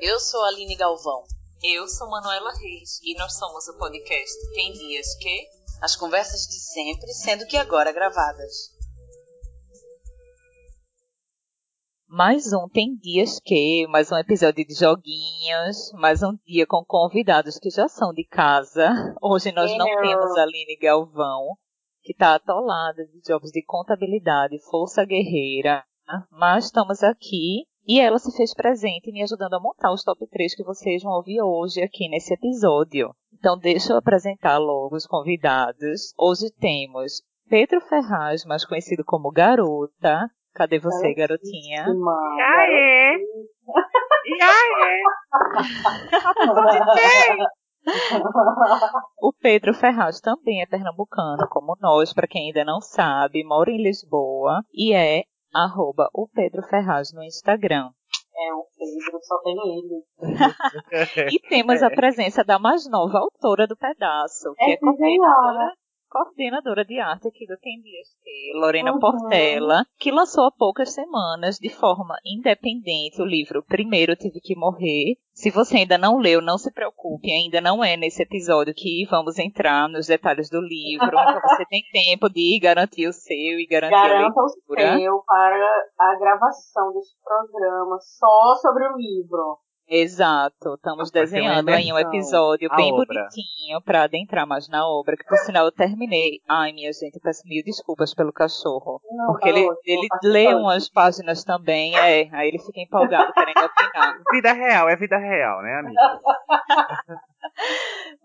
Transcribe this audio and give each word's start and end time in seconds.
Eu 0.00 0.20
sou 0.20 0.44
a 0.44 0.48
Aline 0.48 0.76
Galvão. 0.76 1.24
Eu 1.60 1.88
sou 1.88 2.08
Manuela 2.08 2.52
Reis 2.52 3.00
e 3.02 3.18
nós 3.18 3.36
somos 3.36 3.66
o 3.66 3.76
podcast 3.76 4.32
Tem 4.54 4.72
Dias 4.72 5.16
Que. 5.16 5.48
As 5.82 5.96
conversas 5.96 6.42
de 6.42 6.60
sempre, 6.60 7.12
sendo 7.12 7.44
que 7.46 7.56
agora 7.56 7.90
gravadas. 7.90 8.72
Mais 12.06 12.52
um 12.52 12.68
Tem 12.68 12.94
Dias 12.94 13.40
Que, 13.44 13.88
mais 13.88 14.12
um 14.12 14.16
episódio 14.16 14.64
de 14.64 14.72
joguinhos, 14.72 15.90
mais 15.94 16.22
um 16.22 16.38
dia 16.46 16.64
com 16.64 16.84
convidados 16.84 17.58
que 17.58 17.68
já 17.68 17.88
são 17.88 18.12
de 18.12 18.24
casa. 18.24 18.88
Hoje 19.20 19.50
nós 19.50 19.76
não 19.76 19.84
temos 19.84 20.38
a 20.38 20.42
Aline 20.42 20.78
Galvão, 20.80 21.56
que 22.02 22.12
está 22.12 22.36
atolada 22.36 23.04
de 23.04 23.20
jogos 23.26 23.50
de 23.50 23.64
contabilidade, 23.64 24.62
força 24.70 25.04
guerreira, 25.04 25.84
mas 26.30 26.66
estamos 26.66 27.02
aqui 27.02 27.66
e 27.88 27.98
ela 27.98 28.18
se 28.18 28.30
fez 28.36 28.52
presente 28.52 29.10
me 29.10 29.22
ajudando 29.22 29.54
a 29.54 29.60
montar 29.60 29.90
os 29.90 30.04
top 30.04 30.28
3 30.28 30.54
que 30.54 30.62
vocês 30.62 31.02
vão 31.02 31.14
ouvir 31.14 31.40
hoje 31.40 31.80
aqui 31.80 32.06
nesse 32.10 32.34
episódio. 32.34 33.14
Então 33.32 33.58
deixa 33.58 33.94
eu 33.94 33.96
apresentar 33.96 34.58
logo 34.58 34.94
os 34.94 35.06
convidados. 35.06 36.12
Hoje 36.18 36.52
temos 36.60 37.22
Pedro 37.48 37.80
Ferraz, 37.80 38.44
mais 38.44 38.66
conhecido 38.66 39.02
como 39.06 39.32
Garota. 39.32 40.28
Cadê 40.52 40.78
você, 40.78 41.14
garotinha? 41.14 41.86
Já 41.86 42.66
é. 42.68 43.16
Já 44.38 44.52
é. 44.84 45.02
o 49.22 49.32
Pedro 49.32 49.72
Ferraz 49.72 50.20
também 50.20 50.60
é 50.60 50.66
pernambucano, 50.66 51.48
como 51.48 51.74
nós, 51.80 52.12
para 52.12 52.26
quem 52.26 52.48
ainda 52.48 52.64
não 52.64 52.82
sabe, 52.82 53.44
mora 53.44 53.70
em 53.70 53.82
Lisboa 53.82 54.62
e 54.74 54.92
é 54.92 55.22
arroba 55.54 56.08
o 56.12 56.28
Pedro 56.28 56.62
Ferraz 56.62 57.12
no 57.12 57.22
Instagram. 57.22 57.90
É, 58.36 58.54
o 58.54 58.64
Pedro, 58.76 59.18
só 59.22 59.38
tem 59.42 59.56
ele. 59.56 61.32
e 61.32 61.40
temos 61.48 61.82
a 61.82 61.90
presença 61.90 62.44
da 62.44 62.58
mais 62.58 62.88
nova 62.88 63.18
autora 63.18 63.66
do 63.66 63.76
pedaço, 63.76 64.54
que 64.56 64.64
é, 64.64 64.72
é 64.72 64.76
coordenadora 64.76 65.72
coordenadora 66.18 66.84
de 66.84 66.98
arte 66.98 67.28
aqui 67.28 67.46
do 67.46 67.56
Tem 67.58 67.80
Dias 67.80 68.08
Que, 68.22 68.58
Lorena 68.58 68.92
uhum. 68.92 68.98
Portela, 68.98 69.84
que 69.98 70.10
lançou 70.10 70.46
há 70.46 70.50
poucas 70.50 70.92
semanas, 70.92 71.58
de 71.58 71.68
forma 71.68 72.16
independente, 72.24 73.22
o 73.22 73.24
livro 73.24 73.62
Primeiro 73.62 74.16
Tive 74.16 74.40
Que 74.40 74.56
Morrer. 74.56 75.16
Se 75.32 75.50
você 75.50 75.76
ainda 75.76 75.96
não 75.96 76.18
leu, 76.18 76.40
não 76.42 76.58
se 76.58 76.72
preocupe, 76.72 77.30
ainda 77.30 77.60
não 77.60 77.84
é 77.84 77.96
nesse 77.96 78.22
episódio 78.22 78.74
que 78.74 79.06
vamos 79.08 79.38
entrar 79.38 79.88
nos 79.88 80.08
detalhes 80.08 80.50
do 80.50 80.60
livro, 80.60 81.06
então 81.06 81.40
você 81.48 81.64
tem 81.66 81.82
tempo 81.92 82.28
de 82.28 82.58
garantir 82.60 83.06
o 83.06 83.12
seu 83.12 83.60
e 83.60 83.66
garantir 83.66 83.94
Garanta 83.94 84.40
a 84.40 84.44
leitura. 84.44 84.94
o 84.94 84.98
seu 84.98 85.22
para 85.24 85.86
a 86.00 86.18
gravação 86.18 86.92
desse 86.92 87.14
programa 87.22 87.96
só 88.00 88.56
sobre 88.60 88.84
o 88.88 88.96
livro. 88.96 89.58
Exato, 89.90 90.74
estamos 90.74 91.10
desenhando 91.10 91.70
aí 91.70 91.90
um 91.90 91.98
episódio 91.98 92.68
bem 92.76 92.92
obra. 92.92 93.06
bonitinho 93.06 93.80
para 93.82 94.02
adentrar 94.02 94.46
mais 94.46 94.68
na 94.68 94.86
obra, 94.86 95.16
que 95.16 95.24
por 95.24 95.38
sinal 95.38 95.64
eu 95.64 95.72
terminei. 95.72 96.42
Ai, 96.46 96.72
minha 96.74 96.92
gente, 96.92 97.18
peço 97.18 97.42
mil 97.46 97.64
desculpas 97.64 98.12
pelo 98.12 98.30
cachorro. 98.30 99.00
Não, 99.10 99.28
porque 99.28 99.48
ele, 99.48 99.66
ele 99.86 100.08
lê 100.24 100.54
umas 100.54 100.90
páginas 100.90 101.42
também, 101.42 101.96
é, 101.96 102.28
aí 102.32 102.48
ele 102.48 102.58
fica 102.58 102.80
empolgado 102.80 103.32
querendo 103.32 103.64
opinar. 103.64 104.18
Vida 104.30 104.52
real, 104.52 104.90
é 104.90 104.96
vida 104.96 105.16
real, 105.16 105.62
né, 105.62 105.78
amiga? 105.78 106.00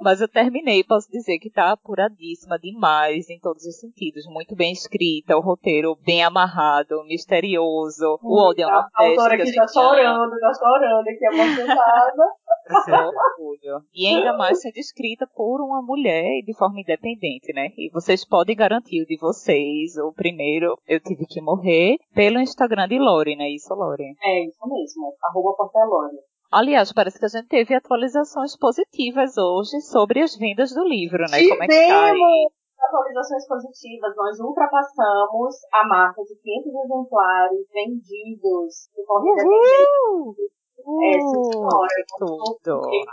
Mas 0.04 0.20
eu 0.20 0.28
terminei, 0.28 0.84
posso 0.84 1.10
dizer 1.10 1.40
que 1.40 1.48
está 1.48 1.72
apuradíssima 1.72 2.60
demais 2.60 3.30
em 3.30 3.40
todos 3.40 3.66
os 3.66 3.80
sentidos. 3.80 4.26
Muito 4.28 4.54
bem 4.54 4.74
escrita, 4.74 5.38
o 5.38 5.40
roteiro 5.40 5.96
bem 6.06 6.22
amarrado, 6.22 7.04
misterioso, 7.06 8.20
hum, 8.22 8.28
o 8.28 8.50
ódio 8.50 8.64
é 8.64 8.68
uma 8.68 8.90
A 8.94 9.04
autora 9.06 9.36
aqui 9.36 9.54
já 9.54 9.66
chorando, 9.66 10.38
já 10.40 10.54
chorando, 10.54 11.08
aqui 11.08 11.26
emocionada. 11.26 12.24
orgulho. 13.38 13.82
E 13.94 14.08
ainda 14.08 14.36
mais 14.38 14.62
sendo 14.62 14.78
escrita 14.78 15.26
por 15.34 15.62
uma 15.62 15.82
mulher 15.82 16.42
de 16.46 16.54
forma 16.54 16.82
independente, 16.82 17.54
né? 17.54 17.70
E 17.78 17.90
vocês 17.92 18.26
podem 18.26 18.56
garantir 18.56 19.02
o 19.02 19.06
de 19.06 19.18
vocês. 19.18 19.96
O 19.98 20.14
primeiro, 20.14 20.78
eu 20.88 21.00
tive 21.00 21.26
que 21.26 21.42
morrer, 21.42 21.98
pelo 22.14 22.40
Instagram 22.40 22.88
de 22.88 23.00
Lore, 23.00 23.36
né? 23.36 23.50
Isso, 23.50 23.74
Lore? 23.74 24.16
É, 24.22 24.46
isso 24.46 24.68
mesmo. 24.68 25.16
Arroba 25.24 25.56
Portelore. 25.56 26.18
Aliás, 26.54 26.94
parece 26.94 27.18
que 27.18 27.26
a 27.26 27.30
gente 27.30 27.48
teve 27.48 27.74
atualizações 27.74 28.56
positivas 28.56 29.36
hoje 29.38 29.82
sobre 29.82 30.22
as 30.22 30.38
vendas 30.38 30.72
do 30.72 30.84
livro, 30.84 31.18
né? 31.32 31.40
Tivemos 31.40 31.50
Como 31.50 31.64
é 31.64 31.68
que 31.68 31.88
tá 31.88 32.12
aí? 32.12 32.48
atualizações 32.78 33.48
positivas. 33.48 34.16
Nós 34.16 34.40
ultrapassamos 34.40 35.56
a 35.74 35.88
marca 35.88 36.22
de 36.22 36.36
500 36.36 36.74
exemplares 36.86 37.68
vendidos 37.74 38.90
de 38.96 39.06
forma 39.06 39.34
independente. 40.86 41.16
É, 41.16 41.54
senhora. 41.54 41.98
Tudo. 42.20 42.84
Fiquei, 42.84 43.04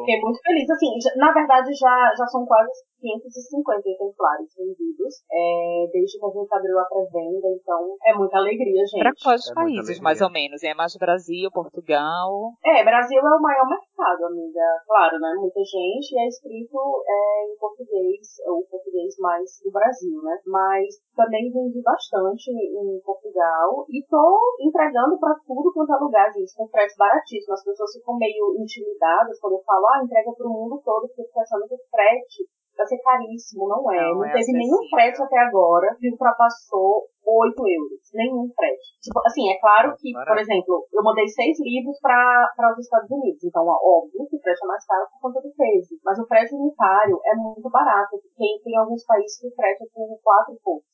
fiquei 0.00 0.20
muito 0.20 0.40
feliz. 0.42 0.70
Assim, 0.70 0.90
na 1.16 1.32
verdade, 1.32 1.72
já, 1.74 2.12
já 2.16 2.26
são 2.26 2.44
quase 2.46 2.70
550 3.00 3.88
exemplares 3.88 4.50
vendidos, 4.56 5.22
é, 5.30 5.86
desde 5.92 6.18
que 6.18 6.26
a 6.26 6.30
gente 6.30 6.54
abriu 6.54 6.78
a 6.78 6.84
pré-venda, 6.84 7.48
então 7.54 7.96
é 8.04 8.14
muita 8.14 8.38
alegria, 8.38 8.82
gente. 8.86 9.02
Para 9.02 9.12
quais 9.22 9.46
é 9.46 9.54
países, 9.54 10.00
mais 10.00 10.20
ou 10.20 10.30
menos? 10.30 10.62
É 10.62 10.74
mais 10.74 10.96
Brasil, 10.96 11.50
Portugal? 11.52 12.52
É, 12.64 12.84
Brasil 12.84 13.20
é 13.20 13.34
o 13.36 13.40
maior 13.42 13.68
mercado, 13.68 14.26
amiga. 14.26 14.66
Claro, 14.86 15.18
né? 15.20 15.34
Muita 15.36 15.60
gente 15.60 16.18
é 16.18 16.26
escrito 16.26 16.78
é, 17.06 17.52
em 17.52 17.56
português, 17.58 18.26
o 18.46 18.64
português 18.70 19.14
mais 19.18 19.60
do 19.62 19.70
Brasil, 19.70 20.20
né? 20.22 20.38
Mas 20.46 20.96
também 21.14 21.52
vendi 21.52 21.82
bastante 21.82 22.50
em 22.50 23.00
Portugal 23.04 23.86
e 23.88 24.02
tô 24.08 24.56
entregando 24.60 25.18
para 25.18 25.34
tudo 25.46 25.72
quanto 25.72 25.92
é 25.92 25.96
lugar, 25.96 26.32
gente, 26.32 26.54
com 26.56 26.68
frete 26.68 26.96
baratíssimo. 27.06 27.54
As 27.54 27.62
pessoas 27.62 27.92
ficam 27.94 28.18
meio 28.18 28.58
intimidadas 28.58 29.38
quando 29.38 29.54
eu 29.54 29.62
falo, 29.62 29.86
ah, 29.86 30.02
entrega 30.02 30.32
para 30.34 30.46
o 30.46 30.52
mundo 30.52 30.82
todo, 30.82 31.06
porque 31.06 31.22
fica 31.22 31.40
achando 31.40 31.68
que 31.68 31.74
o 31.74 31.86
frete 31.90 32.42
vai 32.76 32.86
ser 32.86 32.98
caríssimo, 33.00 33.68
não 33.68 33.80
é. 33.90 34.02
Não, 34.02 34.20
não 34.20 34.24
é 34.26 34.32
teve 34.34 34.52
nenhum 34.52 34.78
frete 34.90 35.22
até 35.22 35.38
agora 35.38 35.96
que 35.98 36.10
ultrapassou 36.10 37.08
8 37.24 37.56
euros. 37.56 38.02
Nenhum 38.14 38.46
frete. 38.54 39.00
Tipo, 39.00 39.18
assim, 39.24 39.48
é 39.50 39.58
claro 39.58 39.96
que, 39.96 40.12
por 40.12 40.38
exemplo, 40.38 40.86
eu 40.92 41.02
mandei 41.02 41.26
seis 41.26 41.56
livros 41.58 41.98
para 42.00 42.70
os 42.70 42.78
Estados 42.78 43.10
Unidos. 43.10 43.42
Então, 43.42 43.64
óbvio 43.66 44.28
que 44.28 44.36
o 44.36 44.40
frete 44.40 44.62
é 44.62 44.68
mais 44.68 44.84
caro 44.86 45.08
por 45.10 45.32
conta 45.32 45.40
do 45.40 45.50
peso. 45.56 45.96
Mas 46.04 46.18
o 46.20 46.26
frete 46.26 46.54
unitário 46.54 47.18
é 47.24 47.34
muito 47.34 47.68
barato. 47.70 48.20
Tem, 48.36 48.60
tem 48.62 48.76
alguns 48.76 49.04
países 49.04 49.40
que 49.40 49.48
o 49.48 49.54
frete 49.56 49.82
é 49.82 49.86
por 49.92 50.06
4 50.22 50.54
e 50.54 50.58
pouco. 50.62 50.84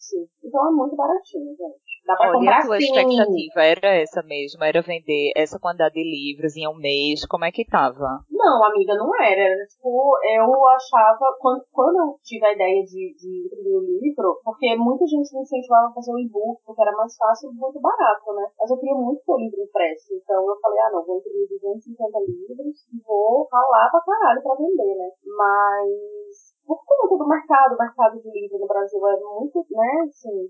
Então 0.43 0.69
é 0.69 0.71
muito 0.71 0.97
baratinho, 0.97 1.51
gente. 1.53 1.92
Dá 2.07 2.17
pra 2.17 2.29
Olha, 2.31 2.39
comprar 2.39 2.59
a 2.59 2.67
tua 2.67 2.79
sim. 2.79 2.85
expectativa 2.85 3.63
era 3.63 3.89
essa 3.95 4.23
mesmo? 4.23 4.65
Era 4.65 4.83
vender 4.83 5.33
essa 5.37 5.59
quantidade 5.59 5.95
de 5.95 6.03
livros 6.03 6.57
em 6.57 6.67
um 6.67 6.75
mês? 6.75 7.25
Como 7.27 7.45
é 7.45 7.53
que 7.53 7.65
tava? 7.65 8.27
Não, 8.31 8.65
amiga, 8.65 8.95
não 8.95 9.11
era. 9.23 9.55
Tipo, 9.67 10.19
eu 10.27 10.67
achava, 10.67 11.31
quando, 11.39 11.63
quando 11.71 11.97
eu 11.97 12.19
tive 12.23 12.45
a 12.45 12.53
ideia 12.53 12.83
de, 12.83 13.15
de 13.15 13.47
imprimir 13.47 13.77
o 13.79 13.87
livro, 13.87 14.41
porque 14.43 14.75
muita 14.77 15.07
gente 15.07 15.33
me 15.33 15.43
incentivava 15.43 15.89
a 15.89 15.95
fazer 15.95 16.13
o 16.13 16.19
e-book, 16.19 16.61
porque 16.67 16.83
era 16.83 16.97
mais 16.97 17.17
fácil 17.17 17.51
e 17.51 17.55
muito 17.55 17.81
barato, 17.81 18.33
né? 18.35 18.51
Mas 18.59 18.71
eu 18.71 18.79
queria 18.79 18.95
muito 18.95 19.23
ter 19.25 19.33
o 19.33 19.39
livro 19.39 19.63
impresso. 19.63 20.15
Então 20.15 20.43
eu 20.43 20.59
falei, 20.61 20.81
ah, 20.81 20.91
não, 20.93 21.07
vou 21.07 21.19
imprimir 21.19 21.47
250 21.49 22.19
livros 22.19 22.83
e 22.91 22.99
vou 23.07 23.47
ralar 23.51 23.91
pra 23.91 24.03
caralho 24.03 24.43
pra 24.43 24.57
vender, 24.57 24.95
né? 24.99 25.09
Mas 25.25 26.52
por 26.67 26.85
conta 26.85 27.17
do 27.17 27.29
mercado, 27.29 27.75
o 27.75 27.79
mercado 27.79 28.21
de 28.21 28.31
livro 28.31 28.59
no 28.59 28.67
Brasil 28.67 29.07
é 29.09 29.21
muito, 29.21 29.67
né, 29.71 30.07
assim, 30.09 30.49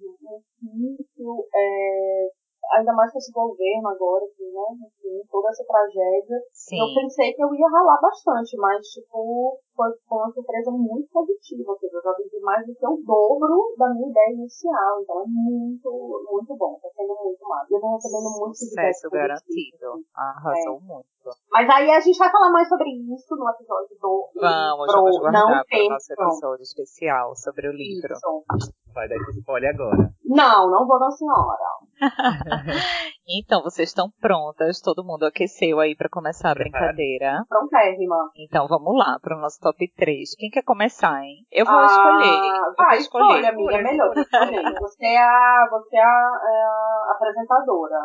muito 0.62 1.04
difícil, 1.04 1.46
é, 1.54 2.30
ainda 2.70 2.92
mais 2.92 3.12
com 3.12 3.18
esse 3.18 3.32
governo 3.32 3.88
agora, 3.88 4.24
assim, 4.24 4.50
né? 4.52 4.86
Enfim, 4.86 5.20
toda 5.30 5.48
essa 5.48 5.64
tragédia. 5.64 6.38
Sim. 6.52 6.78
Eu 6.78 6.94
pensei 6.94 7.32
que 7.34 7.42
eu 7.42 7.54
ia 7.54 7.68
ralar 7.68 8.00
bastante, 8.00 8.56
mas, 8.56 8.86
tipo, 8.88 9.58
foi, 9.74 9.88
foi 10.08 10.18
uma 10.18 10.32
surpresa 10.32 10.70
muito 10.70 11.08
positiva. 11.10 11.72
Ou 11.72 11.78
seja, 11.78 11.96
eu 11.96 12.02
já 12.02 12.12
vendi 12.12 12.40
mais 12.40 12.66
do 12.66 12.74
que 12.74 12.86
o 12.86 12.96
dobro 13.04 13.74
da 13.76 13.88
minha 13.94 14.08
ideia 14.08 14.34
inicial. 14.34 15.02
Então 15.02 15.22
é 15.22 15.26
muito, 15.26 16.26
muito 16.30 16.56
bom. 16.56 16.78
Tá 16.80 16.88
sendo 16.94 17.14
muito 17.22 17.48
massa. 17.48 17.66
Eu 17.70 17.80
tô 17.80 17.92
recebendo 17.94 18.30
muito. 18.38 18.56
Sucesso 18.56 19.10
garantido. 19.10 20.04
Arrasou 20.14 20.76
é. 20.76 20.80
muito. 20.80 21.12
Mas 21.50 21.68
aí 21.70 21.90
a 21.90 22.00
gente 22.00 22.18
vai 22.18 22.30
falar 22.30 22.50
mais 22.50 22.68
sobre 22.68 22.90
isso 22.90 23.36
no 23.36 23.48
episódio 23.48 23.96
do 24.00 24.28
Vamos, 24.34 24.86
livro. 24.86 25.02
vamos 25.02 25.18
guardar 25.20 25.42
Não 25.42 25.64
para 25.64 25.84
o 25.84 25.88
nosso 25.88 26.12
episódio 26.12 26.62
especial 26.62 27.36
sobre 27.36 27.68
o 27.68 27.72
livro. 27.72 28.14
Isso. 28.14 28.81
Vai 28.94 29.08
dar 29.08 29.16
esse 29.16 29.38
spoiler 29.38 29.74
agora. 29.74 30.12
Não, 30.24 30.70
não 30.70 30.86
vou, 30.86 30.98
não, 30.98 31.10
senhora. 31.10 31.82
então, 33.28 33.62
vocês 33.62 33.88
estão 33.88 34.10
prontas? 34.20 34.80
Todo 34.80 35.04
mundo 35.04 35.24
aqueceu 35.24 35.78
aí 35.78 35.94
para 35.94 36.08
começar 36.08 36.50
a 36.50 36.54
brincadeira? 36.54 37.44
Prontérrima. 37.48 38.30
Então, 38.36 38.66
vamos 38.66 38.96
lá 38.96 39.18
para 39.20 39.36
o 39.36 39.40
nosso 39.40 39.60
top 39.60 39.90
3. 39.94 40.34
Quem 40.36 40.50
quer 40.50 40.62
começar, 40.62 41.22
hein? 41.22 41.46
Eu 41.50 41.64
vou 41.64 41.74
ah, 41.74 41.86
escolher. 41.86 42.74
Vai, 42.76 42.88
vou 42.88 42.98
escolher. 42.98 43.24
escolha, 43.24 43.48
amiga. 43.50 43.76
É 43.76 43.82
melhor 43.82 44.12
escolher. 44.16 44.62
Você 44.80 45.06
é 45.06 45.22
a, 45.22 45.68
você 45.70 45.96
é 45.96 46.02
a, 46.02 46.04
é 46.04 46.62
a 46.62 47.12
apresentadora. 47.14 47.98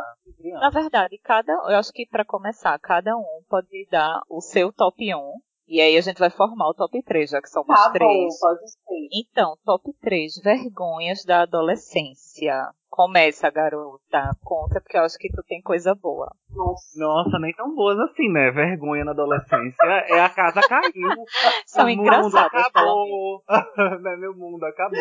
Na 0.60 0.70
verdade, 0.70 1.18
cada, 1.24 1.52
eu 1.52 1.78
acho 1.78 1.92
que 1.92 2.06
para 2.06 2.26
começar, 2.26 2.78
cada 2.80 3.16
um 3.16 3.42
pode 3.50 3.88
dar 3.90 4.22
o 4.30 4.42
seu 4.42 4.72
top 4.72 5.14
1 5.14 5.47
e 5.68 5.82
aí 5.82 5.98
a 5.98 6.02
gente 6.02 6.18
vai 6.18 6.30
formar 6.30 6.70
o 6.70 6.74
top 6.74 7.04
3, 7.04 7.30
já 7.30 7.42
que 7.42 7.50
somos 7.50 7.68
tá 7.68 7.92
três. 7.92 8.10
Bom, 8.10 8.40
pode 8.40 8.72
ser. 8.72 9.08
Então, 9.12 9.58
top 9.66 9.94
3 10.02 10.42
vergonhas 10.42 11.26
da 11.26 11.42
adolescência. 11.42 12.72
Começa, 12.90 13.52
garota. 13.52 14.32
Conta, 14.44 14.80
porque 14.80 14.98
eu 14.98 15.04
acho 15.04 15.18
que 15.18 15.30
tu 15.30 15.44
tem 15.46 15.62
coisa 15.62 15.94
boa. 15.94 16.34
Nossa. 16.50 16.98
Nossa, 16.98 17.40
nem 17.40 17.54
tão 17.54 17.76
boas 17.76 18.00
assim, 18.00 18.32
né? 18.32 18.50
Vergonha 18.52 19.04
na 19.04 19.12
adolescência. 19.12 19.76
É 19.84 20.22
a 20.22 20.30
casa 20.30 20.62
caiu. 20.62 21.10
São 21.68 21.86
o 21.86 21.90
mundo 21.90 22.02
engraçadas, 22.02 22.66
acabou. 22.66 23.44
né? 24.02 24.16
Meu 24.18 24.34
mundo 24.36 24.64
acabou. 24.64 24.98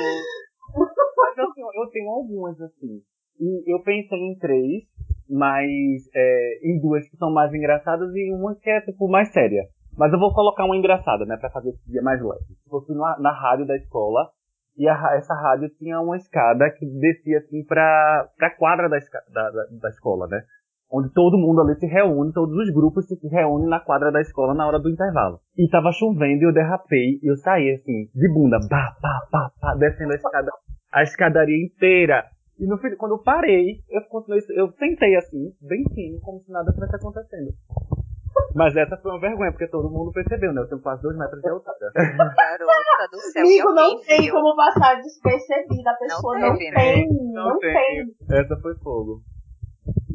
Mas 0.77 1.39
eu 1.39 1.53
tenho, 1.55 1.69
eu 1.75 1.91
tenho 1.91 2.11
algumas, 2.11 2.61
assim. 2.61 3.03
E 3.39 3.73
eu 3.73 3.81
pensei 3.83 4.19
em 4.19 4.37
três, 4.39 4.83
mas 5.31 6.09
é, 6.15 6.59
em 6.65 6.81
duas 6.81 7.09
que 7.09 7.17
são 7.17 7.33
mais 7.33 7.55
engraçadas 7.55 8.11
e 8.15 8.33
uma 8.33 8.57
que 8.57 8.69
é, 8.69 8.81
tipo, 8.81 9.09
mais 9.09 9.33
séria. 9.33 9.63
Mas 9.97 10.13
eu 10.13 10.19
vou 10.19 10.33
colocar 10.35 10.65
uma 10.65 10.77
engraçada, 10.77 11.25
né? 11.25 11.37
Pra 11.37 11.51
fazer 11.51 11.71
esse 11.71 11.91
dia 11.91 12.03
mais 12.03 12.21
leve. 12.21 12.45
Eu 12.71 12.81
fui 12.83 12.95
na, 12.95 13.19
na 13.19 13.33
rádio 13.33 13.67
da 13.67 13.77
escola 13.77 14.29
e 14.77 14.87
a 14.87 15.17
essa 15.17 15.35
rádio 15.35 15.71
tinha 15.79 15.99
uma 16.01 16.17
escada 16.17 16.71
que 16.71 16.85
descia, 16.85 17.39
assim, 17.39 17.65
pra, 17.65 18.29
pra 18.37 18.55
quadra 18.57 18.89
da, 18.89 18.99
da, 19.33 19.51
da, 19.81 19.89
escola, 19.89 20.27
né? 20.27 20.43
Onde 20.93 21.13
todo 21.15 21.39
mundo 21.39 21.63
ali 21.63 21.75
se 21.77 21.87
reúne, 21.87 22.33
todos 22.33 22.55
os 22.55 22.73
grupos 22.73 23.07
se 23.07 23.29
reúnem 23.29 23.69
na 23.69 23.81
quadra 23.81 24.13
da 24.13 24.21
escola 24.21 24.55
na 24.55 24.67
hora 24.67 24.79
do 24.79 24.91
intervalo. 24.91 25.41
E 25.57 25.69
tava 25.69 25.91
chovendo 25.93 26.43
e 26.43 26.47
eu 26.47 26.53
derrapei 26.53 27.19
e 27.23 27.31
eu 27.31 27.37
saí, 27.37 27.73
assim, 27.73 28.11
de 28.15 28.29
bunda, 28.33 28.59
pá, 28.69 28.95
pá, 29.01 29.27
pá, 29.31 29.51
pá, 29.61 29.75
descendo 29.77 30.13
a 30.13 30.17
escada, 30.17 30.53
a 30.93 31.03
escadaria 31.03 31.65
inteira. 31.65 32.25
E 32.59 32.67
no 32.67 32.79
fim, 32.79 32.95
quando 32.97 33.13
eu 33.13 33.23
parei, 33.23 33.81
eu 33.91 34.03
continuei, 34.09 34.41
eu 34.51 34.71
sentei 34.73 35.17
assim, 35.17 35.53
bem 35.61 35.85
fino, 35.95 36.21
como 36.21 36.41
se 36.41 36.53
nada 36.53 36.73
tivesse 36.73 36.97
acontecendo. 36.97 37.53
Mas 38.55 38.77
essa 38.77 38.97
foi 38.97 39.11
uma 39.11 39.21
vergonha, 39.21 39.51
porque 39.51 39.69
todo 39.69 39.91
mundo 39.91 40.13
percebeu, 40.13 40.53
né? 40.53 40.63
Eu 40.63 40.69
tenho 40.69 40.83
quase 40.83 41.03
dois 41.03 41.17
metros 41.17 41.41
de 41.41 41.49
altura. 41.49 41.75
Garota 41.95 43.09
do 43.11 43.19
céu. 43.19 43.43
Amigo, 43.43 43.73
não 43.73 44.01
tem 44.01 44.23
viu? 44.23 44.35
como 44.35 44.57
passar 44.57 44.97
despercebida. 44.97 45.91
A 45.91 45.97
pessoa 45.97 46.39
não, 46.39 46.57
teve, 46.57 46.71
né? 46.71 46.77
tem, 46.77 47.09
não, 47.33 47.59
tem. 47.59 48.05
Essa 48.31 48.57
foi 48.61 48.75
fogo. 48.79 49.23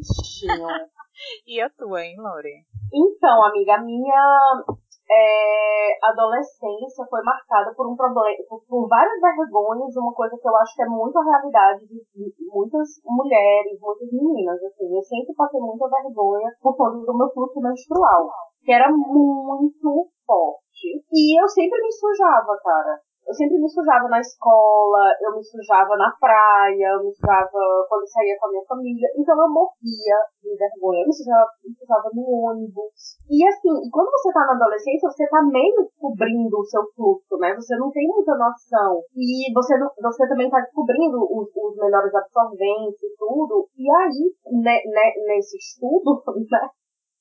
E 1.45 1.61
a 1.61 1.69
tua, 1.69 2.03
hein, 2.03 2.15
Lore? 2.17 2.65
Então, 2.91 3.45
amiga, 3.45 3.75
a 3.75 3.83
minha 3.83 4.63
é, 5.11 5.99
adolescência 6.07 7.03
foi 7.09 7.21
marcada 7.23 7.73
por 7.75 7.91
um 7.91 7.95
problema, 7.95 8.31
por, 8.47 8.63
por 8.63 8.87
várias 8.87 9.19
vergonhas, 9.19 9.95
uma 9.97 10.13
coisa 10.13 10.37
que 10.39 10.47
eu 10.47 10.55
acho 10.55 10.75
que 10.75 10.83
é 10.83 10.85
muito 10.85 11.17
a 11.19 11.23
realidade 11.23 11.85
de, 11.85 11.99
de 12.15 12.45
muitas 12.47 12.87
mulheres, 13.03 13.79
muitas 13.81 14.09
meninas, 14.11 14.63
assim. 14.63 14.95
Eu 14.95 15.03
sempre 15.03 15.35
passei 15.35 15.59
muita 15.59 15.89
vergonha 15.89 16.49
por 16.61 16.77
conta 16.77 17.05
do 17.05 17.17
meu 17.17 17.29
fluxo 17.33 17.59
menstrual, 17.59 18.29
que 18.63 18.71
era 18.71 18.89
muito 18.89 20.07
forte. 20.25 21.03
E 21.11 21.41
eu 21.41 21.47
sempre 21.47 21.81
me 21.81 21.91
sujava, 21.91 22.55
cara. 22.63 22.99
Eu 23.27 23.33
sempre 23.33 23.57
me 23.61 23.69
sujava 23.69 24.09
na 24.09 24.19
escola, 24.19 25.13
eu 25.21 25.35
me 25.35 25.43
sujava 25.43 25.95
na 25.95 26.11
praia, 26.19 26.97
eu 26.97 27.03
me 27.05 27.13
sujava 27.13 27.85
quando 27.87 28.07
saía 28.09 28.35
com 28.39 28.47
a 28.47 28.49
minha 28.49 28.65
família. 28.65 29.07
Então 29.15 29.39
eu 29.39 29.49
morria 29.49 30.17
de 30.41 30.57
vergonha. 30.57 31.01
Eu 31.01 31.07
me 31.07 31.13
sujava, 31.13 31.47
me 31.63 31.73
sujava 31.75 32.09
no 32.13 32.23
ônibus. 32.27 33.21
E 33.29 33.47
assim, 33.47 33.71
quando 33.91 34.09
você 34.11 34.33
tá 34.33 34.45
na 34.45 34.55
adolescência, 34.57 35.09
você 35.09 35.27
tá 35.29 35.41
meio 35.43 35.85
descobrindo 35.85 36.59
o 36.59 36.65
seu 36.65 36.81
fluxo, 36.95 37.37
né? 37.37 37.55
Você 37.55 37.77
não 37.77 37.91
tem 37.91 38.07
muita 38.07 38.35
noção. 38.35 39.01
E 39.15 39.53
você, 39.53 39.77
você 39.79 40.27
também 40.27 40.49
tá 40.49 40.59
descobrindo 40.59 41.21
os, 41.21 41.47
os 41.55 41.75
melhores 41.77 42.13
absorventes 42.13 43.01
e 43.01 43.15
tudo. 43.17 43.69
E 43.77 43.89
aí, 43.89 44.33
né, 44.59 44.75
né, 44.85 45.07
nesse 45.27 45.57
estudo, 45.57 46.21
né? 46.51 46.69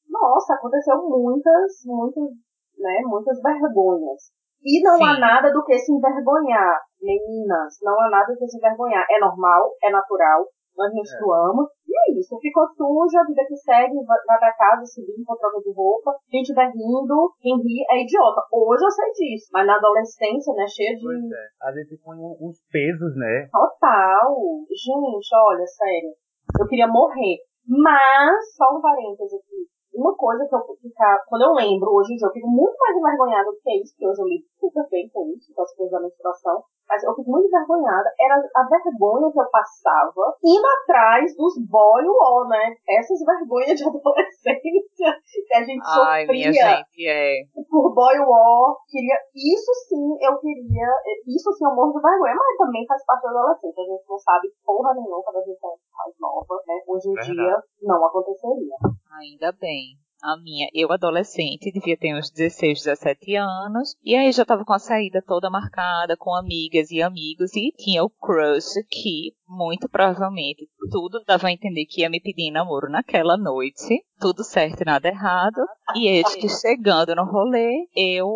Nossa, 0.08 0.54
aconteceu 0.54 0.96
muitas, 1.08 1.84
muitas, 1.86 2.30
né, 2.78 3.00
muitas 3.06 3.40
vergonhas. 3.40 4.39
E 4.62 4.82
não 4.82 4.94
há 5.02 5.14
Sim. 5.14 5.20
nada 5.20 5.52
do 5.52 5.64
que 5.64 5.78
se 5.78 5.92
envergonhar, 5.92 6.76
meninas. 7.00 7.78
Não 7.82 7.98
há 8.00 8.10
nada 8.10 8.32
do 8.32 8.38
que 8.38 8.46
se 8.46 8.58
envergonhar. 8.58 9.06
É 9.10 9.18
normal, 9.18 9.72
é 9.82 9.90
natural. 9.90 10.44
Nós 10.76 10.92
menstruamos. 10.94 11.68
E 11.84 11.92
é 11.92 12.18
isso. 12.18 12.38
Ficou 12.40 12.64
suja, 12.72 13.20
a 13.20 13.26
vida 13.26 13.44
que 13.46 13.56
segue, 13.56 14.04
vai 14.04 14.38
pra 14.38 14.52
casa, 14.54 14.84
se 14.84 15.02
limpa, 15.02 15.36
troca 15.36 15.60
de 15.60 15.72
roupa. 15.74 16.16
Quem 16.28 16.40
estiver 16.40 16.70
rindo, 16.72 17.34
quem 17.40 17.56
ri 17.56 17.84
é 17.90 18.02
idiota. 18.02 18.40
Hoje 18.52 18.84
eu 18.84 18.90
sei 18.90 19.10
disso. 19.12 19.50
Mas 19.52 19.66
na 19.66 19.76
adolescência, 19.76 20.54
né, 20.54 20.64
cheia 20.68 20.96
de 20.96 21.02
Pois 21.02 21.24
é. 21.24 21.46
A 21.62 21.72
gente 21.72 22.00
põe 22.02 22.16
uns 22.16 22.56
pesos, 22.70 23.16
né? 23.16 23.48
Total. 23.52 24.36
Gente, 24.70 25.28
olha, 25.34 25.66
sério. 25.66 26.12
Eu 26.58 26.66
queria 26.66 26.88
morrer. 26.88 27.38
Mas, 27.66 28.56
só 28.56 28.76
um 28.76 28.80
parêntese 28.80 29.36
aqui. 29.36 29.69
Uma 30.00 30.16
coisa 30.16 30.48
que 30.48 30.54
eu 30.54 30.64
ficar. 30.80 31.22
Quando 31.28 31.42
eu 31.42 31.52
lembro, 31.52 31.92
hoje 31.92 32.14
em 32.14 32.16
dia, 32.16 32.26
eu 32.26 32.32
fico 32.32 32.48
muito 32.48 32.74
mais 32.78 32.96
envergonhada 32.96 33.50
do 33.52 33.60
que 33.60 33.82
isso, 33.82 33.92
porque 33.92 34.08
hoje 34.08 34.22
eu 34.22 34.28
lido 34.28 34.46
super 34.58 34.88
bem 34.88 35.10
com 35.12 35.28
isso, 35.36 35.52
com 35.52 35.60
as 35.60 35.74
coisas 35.76 35.92
da 35.92 36.00
menstruação. 36.00 36.64
Mas 36.90 37.04
eu 37.04 37.14
fico 37.14 37.30
muito 37.30 37.46
envergonhada. 37.46 38.10
Era 38.18 38.34
a 38.34 38.62
vergonha 38.66 39.30
que 39.30 39.38
eu 39.38 39.48
passava 39.48 40.34
indo 40.42 40.66
atrás 40.82 41.36
dos 41.36 41.54
boy 41.70 42.02
war, 42.02 42.48
né? 42.48 42.74
Essas 42.98 43.22
vergonhas 43.24 43.78
de 43.78 43.86
adolescência 43.86 45.14
que 45.46 45.54
a 45.54 45.62
gente 45.62 45.86
Ai, 45.86 46.26
sofria 46.26 46.50
minha 46.50 46.52
gente, 46.52 47.06
é. 47.06 47.46
por 47.70 47.94
boy 47.94 48.18
war, 48.18 48.74
queria, 48.90 49.14
isso 49.34 49.70
sim 49.88 50.18
eu 50.20 50.36
queria, 50.40 50.90
isso 51.26 51.52
sim 51.52 51.64
eu 51.64 51.74
morro 51.74 51.92
de 51.92 52.02
vergonha, 52.02 52.34
mas 52.34 52.56
também 52.58 52.84
faz 52.86 53.04
parte 53.06 53.22
da 53.22 53.30
adolescência, 53.30 53.82
a 53.82 53.86
gente 53.86 54.08
não 54.08 54.18
sabe 54.18 54.48
porra 54.64 54.94
nenhuma 54.94 55.22
quando 55.22 55.36
a 55.36 55.42
gente 55.46 55.58
é 55.62 55.68
mais 55.94 56.14
nova, 56.18 56.62
né, 56.66 56.74
hoje 56.88 57.08
em 57.08 57.14
Verdade. 57.14 57.38
dia 57.38 57.62
não 57.82 58.04
aconteceria. 58.04 58.76
Ainda 59.14 59.52
bem. 59.52 59.94
A 60.22 60.36
minha, 60.36 60.68
eu 60.74 60.92
adolescente, 60.92 61.72
devia 61.72 61.96
ter 61.96 62.14
uns 62.14 62.30
16, 62.30 62.82
17 62.84 63.36
anos, 63.36 63.96
e 64.04 64.14
aí 64.14 64.30
já 64.32 64.44
tava 64.44 64.66
com 64.66 64.74
a 64.74 64.78
saída 64.78 65.22
toda 65.26 65.48
marcada, 65.48 66.14
com 66.16 66.34
amigas 66.34 66.90
e 66.90 67.00
amigos, 67.00 67.56
e 67.56 67.72
tinha 67.72 68.04
o 68.04 68.10
crush 68.10 68.74
que, 68.90 69.32
muito 69.48 69.88
provavelmente, 69.88 70.68
tudo 70.90 71.22
dava 71.26 71.48
a 71.48 71.52
entender 71.52 71.86
que 71.86 72.02
ia 72.02 72.10
me 72.10 72.20
pedir 72.20 72.48
em 72.48 72.52
namoro 72.52 72.90
naquela 72.90 73.38
noite, 73.38 74.04
tudo 74.18 74.44
certo 74.44 74.82
e 74.82 74.84
nada 74.84 75.08
errado, 75.08 75.62
e 75.96 76.06
eis 76.06 76.34
que 76.34 76.48
chegando 76.48 77.14
no 77.14 77.24
rolê, 77.24 77.88
eu 77.96 78.26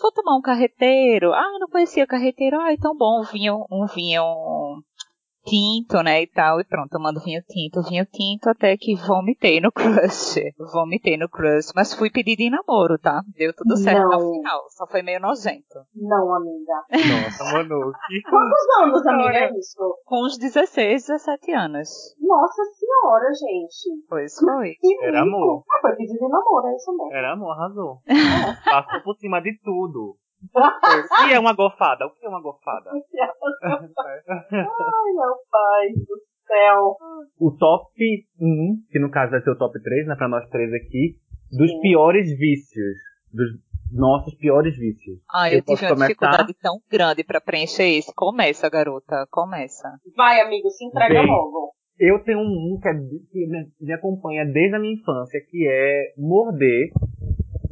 vou 0.00 0.12
tomar 0.12 0.36
um 0.36 0.42
carreteiro, 0.42 1.32
ah, 1.32 1.58
não 1.60 1.68
conhecia 1.68 2.04
o 2.04 2.08
carreteiro, 2.08 2.58
ah, 2.58 2.72
então 2.72 2.96
bom, 2.96 3.20
um 3.20 3.66
um 3.70 3.86
vinho 3.86 4.24
tinto, 5.46 6.02
né, 6.02 6.22
e 6.22 6.26
tal, 6.26 6.60
e 6.60 6.64
pronto, 6.64 6.90
tomando 6.90 7.22
vinho 7.22 7.40
tinto, 7.48 7.80
vinho 7.88 8.04
tinto, 8.04 8.48
até 8.50 8.76
que 8.76 8.96
vomitei 8.96 9.60
no 9.60 9.70
crush, 9.72 10.40
vomitei 10.72 11.16
no 11.16 11.28
crush, 11.28 11.72
mas 11.74 11.94
fui 11.94 12.10
pedido 12.10 12.40
em 12.40 12.50
namoro, 12.50 12.98
tá? 12.98 13.22
Deu 13.36 13.54
tudo 13.54 13.76
certo 13.76 14.08
Não. 14.08 14.18
no 14.18 14.32
final, 14.32 14.60
só 14.70 14.86
foi 14.86 15.02
meio 15.02 15.20
nojento. 15.20 15.78
Não, 15.94 16.34
amiga. 16.34 16.82
Nossa, 16.90 17.44
Manu, 17.52 17.92
que 18.08 18.22
Quantos 18.28 18.66
anos, 18.82 19.06
amiga, 19.06 19.38
é 19.38 19.50
isso? 19.56 19.96
Com 20.04 20.26
uns 20.26 20.36
16, 20.36 21.06
17 21.06 21.52
anos. 21.52 21.88
Nossa 22.20 22.62
senhora, 22.74 23.26
gente. 23.32 24.06
Pois 24.08 24.34
foi. 24.38 24.74
Que 24.80 25.04
Era 25.04 25.22
amor. 25.22 25.62
Ah, 25.70 25.78
foi 25.80 25.96
pedido 25.96 26.24
em 26.24 26.28
namoro, 26.28 26.66
é 26.66 26.74
isso 26.74 26.90
mesmo. 26.90 27.12
Era 27.12 27.32
amor, 27.32 27.52
arrasou. 27.52 28.02
Passou 28.64 29.00
por 29.02 29.16
cima 29.16 29.40
de 29.40 29.56
tudo. 29.62 30.16
O 30.54 31.26
que 31.26 31.32
é 31.32 31.38
uma 31.40 31.54
gofada? 31.54 32.06
O 32.06 32.10
que 32.14 32.24
é 32.24 32.28
uma 32.28 32.40
gofada? 32.42 32.90
Ai, 32.90 33.00
meu 35.14 35.34
pai 35.50 35.88
do 35.94 36.16
céu. 36.46 36.96
o 37.40 37.50
top 37.56 37.92
1, 38.40 38.76
que 38.90 38.98
no 38.98 39.10
caso 39.10 39.32
vai 39.32 39.40
ser 39.42 39.50
o 39.50 39.58
top 39.58 39.80
3, 39.82 40.06
né, 40.06 40.14
pra 40.16 40.28
nós 40.28 40.48
três 40.50 40.72
aqui, 40.72 41.16
dos 41.50 41.70
Sim. 41.70 41.80
piores 41.80 42.28
vícios. 42.38 42.96
Dos 43.32 43.48
nossos 43.92 44.34
piores 44.36 44.76
vícios. 44.76 45.18
Ah, 45.32 45.48
eu, 45.50 45.58
Eu 45.58 45.62
tive 45.62 45.82
uma 45.82 45.88
começar? 45.90 46.06
dificuldade 46.08 46.54
tão 46.60 46.78
grande 46.90 47.22
pra 47.24 47.40
preencher 47.40 47.86
isso. 47.86 48.12
Começa, 48.16 48.68
garota, 48.70 49.26
começa. 49.30 49.88
Vai, 50.16 50.40
amigo, 50.40 50.68
se 50.70 50.84
entrega 50.84 51.20
Bem. 51.20 51.26
logo. 51.26 51.72
Eu 51.98 52.22
tenho 52.24 52.40
um 52.40 52.78
que, 52.80 52.88
é, 52.88 52.92
que 53.30 53.46
me, 53.80 53.92
acompanha 53.92 54.44
desde 54.44 54.76
a 54.76 54.78
minha 54.78 54.94
infância, 54.94 55.40
que 55.48 55.66
é 55.68 56.12
morder 56.18 56.90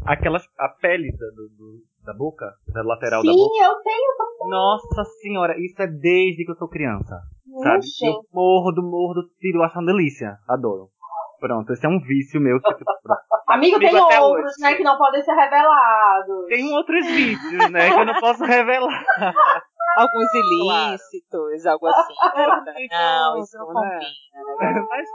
aquelas, 0.07 0.43
a 0.59 0.69
pele 0.81 1.11
do- 1.13 1.49
do- 1.57 1.83
da 2.05 2.13
boca, 2.15 2.47
da 2.73 2.83
lateral 2.83 3.23
da 3.23 3.33
Sim, 3.33 3.37
boca. 3.39 3.65
eu 3.65 3.75
tenho 3.83 4.17
também. 4.19 4.51
Nossa 4.51 5.05
senhora, 5.23 5.55
isso 5.59 5.81
é 5.83 5.87
desde 5.87 6.45
que 6.45 6.51
eu 6.51 6.57
sou 6.57 6.69
criança. 6.69 7.21
Sabe? 7.63 7.85
Eu 8.03 8.21
mordo, 8.33 8.83
mordo, 8.83 9.23
tiro, 9.41 9.63
acho 9.63 9.79
uma 9.79 9.87
delícia. 9.87 10.37
Adoro. 10.49 10.89
Pronto, 11.41 11.73
esse 11.73 11.85
é 11.85 11.89
um 11.89 12.01
vício 12.01 12.41
meu. 12.41 12.59
Que. 12.61 12.75
Amigo, 13.49 13.79
tem 13.79 13.95
outros, 13.95 14.21
hoje. 14.23 14.61
né, 14.63 14.75
que 14.75 14.83
não 14.83 14.97
podem 14.97 15.23
ser 15.23 15.35
revelados. 15.35 16.47
Tem 16.49 16.73
outros 16.73 17.07
vícios, 17.07 17.71
né, 17.71 17.91
que 17.93 18.01
eu 18.01 18.07
não 18.07 18.21
posso 18.21 18.45
revelar. 18.45 19.05
Alguns 19.97 20.29
Claro. 20.33 20.89
ilícitos, 20.91 21.67
algo 21.67 21.87
assim. 21.87 22.15
Não, 22.91 23.39
isso 23.39 23.57
não 23.59 23.67
né? 23.75 23.75
combina, 23.75 24.45
né, 24.45 24.57
garota? 24.59 24.89
Mas, 24.91 25.07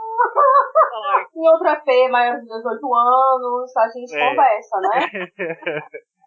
Em 1.36 1.48
outra 1.50 1.76
P, 1.84 2.08
maior 2.08 2.36
de 2.40 2.46
18 2.46 2.94
anos, 2.94 3.76
a 3.76 3.88
gente 3.88 4.16
É. 4.16 4.30
conversa, 4.30 4.80
né? 4.80 5.28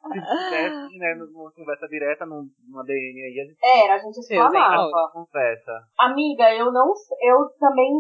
Se 0.03 0.19
tivesse, 0.19 0.97
né, 0.99 1.15
numa 1.15 1.51
conversa 1.51 1.87
direta, 1.87 2.25
num- 2.25 2.47
numa 2.67 2.83
DM 2.83 3.21
aí, 3.21 3.39
a 3.39 3.45
gente 3.45 3.57
Era, 3.63 3.95
a 3.95 3.97
gente 3.97 4.17
hein, 4.17 4.21
explanava. 4.21 5.11
conversa. 5.13 5.71
Amiga, 5.99 6.53
eu 6.55 6.71
não 6.71 6.91
eu 7.21 7.37
também 7.59 7.91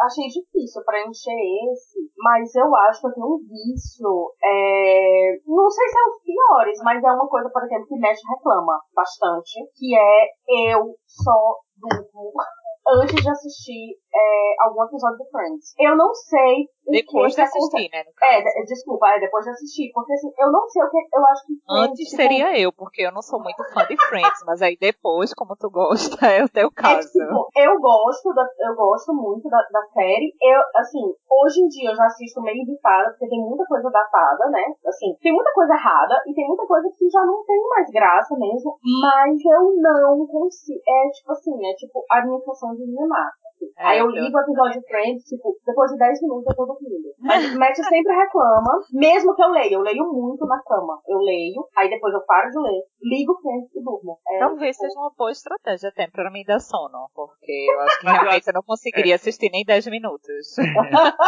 achei 0.00 0.26
difícil 0.26 0.82
preencher 0.84 1.36
esse, 1.72 1.98
mas 2.18 2.54
eu 2.54 2.74
acho 2.88 3.00
que 3.00 3.06
eu 3.08 3.14
tenho 3.14 3.26
um 3.26 3.38
vício. 3.38 4.32
é, 4.42 5.36
não 5.46 5.68
sei 5.70 5.88
se 5.88 5.98
é 5.98 6.02
os 6.08 6.22
piores, 6.22 6.78
mas 6.84 7.02
é 7.04 7.12
uma 7.12 7.28
coisa, 7.28 7.50
por 7.50 7.62
exemplo, 7.64 7.86
que 7.86 7.98
Mesh 7.98 8.20
reclama 8.36 8.80
bastante, 8.94 9.52
que 9.76 9.96
é 9.96 10.72
eu 10.74 10.94
só 11.06 11.56
durmo 11.76 12.32
antes 13.02 13.22
de 13.22 13.30
assistir 13.30 13.96
é, 14.14 14.54
algum 14.64 14.84
episódio 14.84 15.18
de 15.18 15.30
Friends. 15.30 15.74
Eu 15.78 15.96
não 15.96 16.12
sei 16.14 16.66
o 16.86 16.90
Depois 16.92 17.34
que 17.34 17.42
de 17.42 17.48
que 17.50 17.56
assistir, 17.58 17.88
né? 17.92 18.04
É, 18.22 18.42
de- 18.42 18.64
desculpa, 18.66 19.06
é 19.14 19.20
depois 19.20 19.44
de 19.44 19.50
assistir, 19.52 19.90
porque 19.94 20.12
assim, 20.12 20.30
eu 20.38 20.50
não 20.50 20.66
sei 20.68 20.82
o 20.82 20.90
que. 20.90 20.98
Eu 21.12 21.26
acho 21.26 21.46
que. 21.46 21.52
Friends, 21.66 21.90
Antes 21.90 22.04
tipo, 22.08 22.16
seria 22.16 22.58
eu, 22.58 22.72
porque 22.72 23.02
eu 23.02 23.12
não 23.12 23.22
sou 23.22 23.40
muito 23.42 23.62
fã 23.72 23.86
de 23.86 23.96
Friends, 24.08 24.42
mas 24.46 24.60
aí 24.62 24.76
depois, 24.80 25.32
como 25.34 25.54
tu 25.56 25.70
gosta, 25.70 26.16
é 26.26 26.42
o 26.44 26.48
teu 26.48 26.68
É, 26.68 26.72
caso. 26.74 27.08
tipo, 27.12 27.48
eu 27.56 27.78
gosto, 27.80 28.34
da, 28.34 28.42
eu 28.66 28.74
gosto 28.74 29.12
muito 29.14 29.48
da, 29.48 29.58
da 29.70 29.82
série. 29.94 30.34
Eu, 30.42 30.60
assim, 30.76 31.04
hoje 31.30 31.60
em 31.62 31.68
dia 31.68 31.90
eu 31.90 31.96
já 31.96 32.06
assisto 32.06 32.40
meio 32.42 32.62
irritada, 32.62 33.10
porque 33.10 33.28
tem 33.28 33.40
muita 33.40 33.64
coisa 33.66 33.88
datada, 33.90 34.50
né? 34.50 34.64
Assim, 34.86 35.14
tem 35.22 35.32
muita 35.32 35.52
coisa 35.52 35.74
errada 35.74 36.20
e 36.26 36.34
tem 36.34 36.46
muita 36.46 36.66
coisa 36.66 36.88
que 36.96 37.08
já 37.08 37.24
não 37.24 37.44
tem 37.44 37.60
mais 37.68 37.88
graça 37.90 38.34
mesmo. 38.36 38.76
Mas 39.00 39.38
eu 39.44 39.74
não 39.80 40.26
consigo. 40.26 40.80
É 40.86 41.10
tipo 41.10 41.32
assim, 41.32 41.54
é 41.66 41.74
tipo 41.74 42.04
a 42.10 42.24
minha 42.26 42.40
função 42.40 42.74
de 42.74 42.84
me 42.86 43.02
amar. 43.02 43.30
É, 43.78 43.86
Aí 43.86 43.98
eu 43.98 44.06
eu- 44.06 44.10
ligo 44.12 44.36
o 44.36 44.40
episódio 44.40 44.80
de 44.80 44.86
Friends, 44.88 45.24
tipo, 45.24 45.56
depois 45.66 45.90
de 45.92 45.98
10 45.98 46.20
minutos 46.22 46.46
eu 46.48 46.56
tô 46.56 46.66
dormindo. 46.66 47.08
Mas 47.20 47.54
Matt 47.56 47.76
sempre 47.76 48.14
reclama, 48.16 48.72
mesmo 48.92 49.34
que 49.34 49.42
eu 49.42 49.50
leia. 49.50 49.74
Eu 49.74 49.80
leio 49.80 50.04
muito 50.12 50.46
na 50.46 50.60
cama. 50.62 50.98
Eu 51.08 51.18
leio, 51.18 51.64
aí 51.76 51.88
depois 51.90 52.12
eu 52.14 52.24
paro 52.26 52.48
de 52.50 52.58
ler, 52.58 52.82
ligo 53.02 53.34
Friends 53.40 53.74
e 53.74 53.82
durmo. 53.82 54.18
É, 54.28 54.38
Talvez 54.38 54.76
seja 54.76 54.98
uma 54.98 55.12
boa 55.16 55.30
estratégia 55.30 55.88
até 55.90 56.08
pra 56.10 56.30
mim 56.30 56.44
dar 56.46 56.58
sono, 56.60 57.08
porque 57.14 57.66
eu 57.72 57.80
acho 57.80 58.00
que 58.00 58.06
eu 58.06 58.12
realmente 58.12 58.46
eu 58.48 58.54
não 58.54 58.62
conseguiria 58.62 59.14
assistir 59.14 59.50
nem 59.52 59.64
10 59.64 59.86
minutos. 59.88 60.56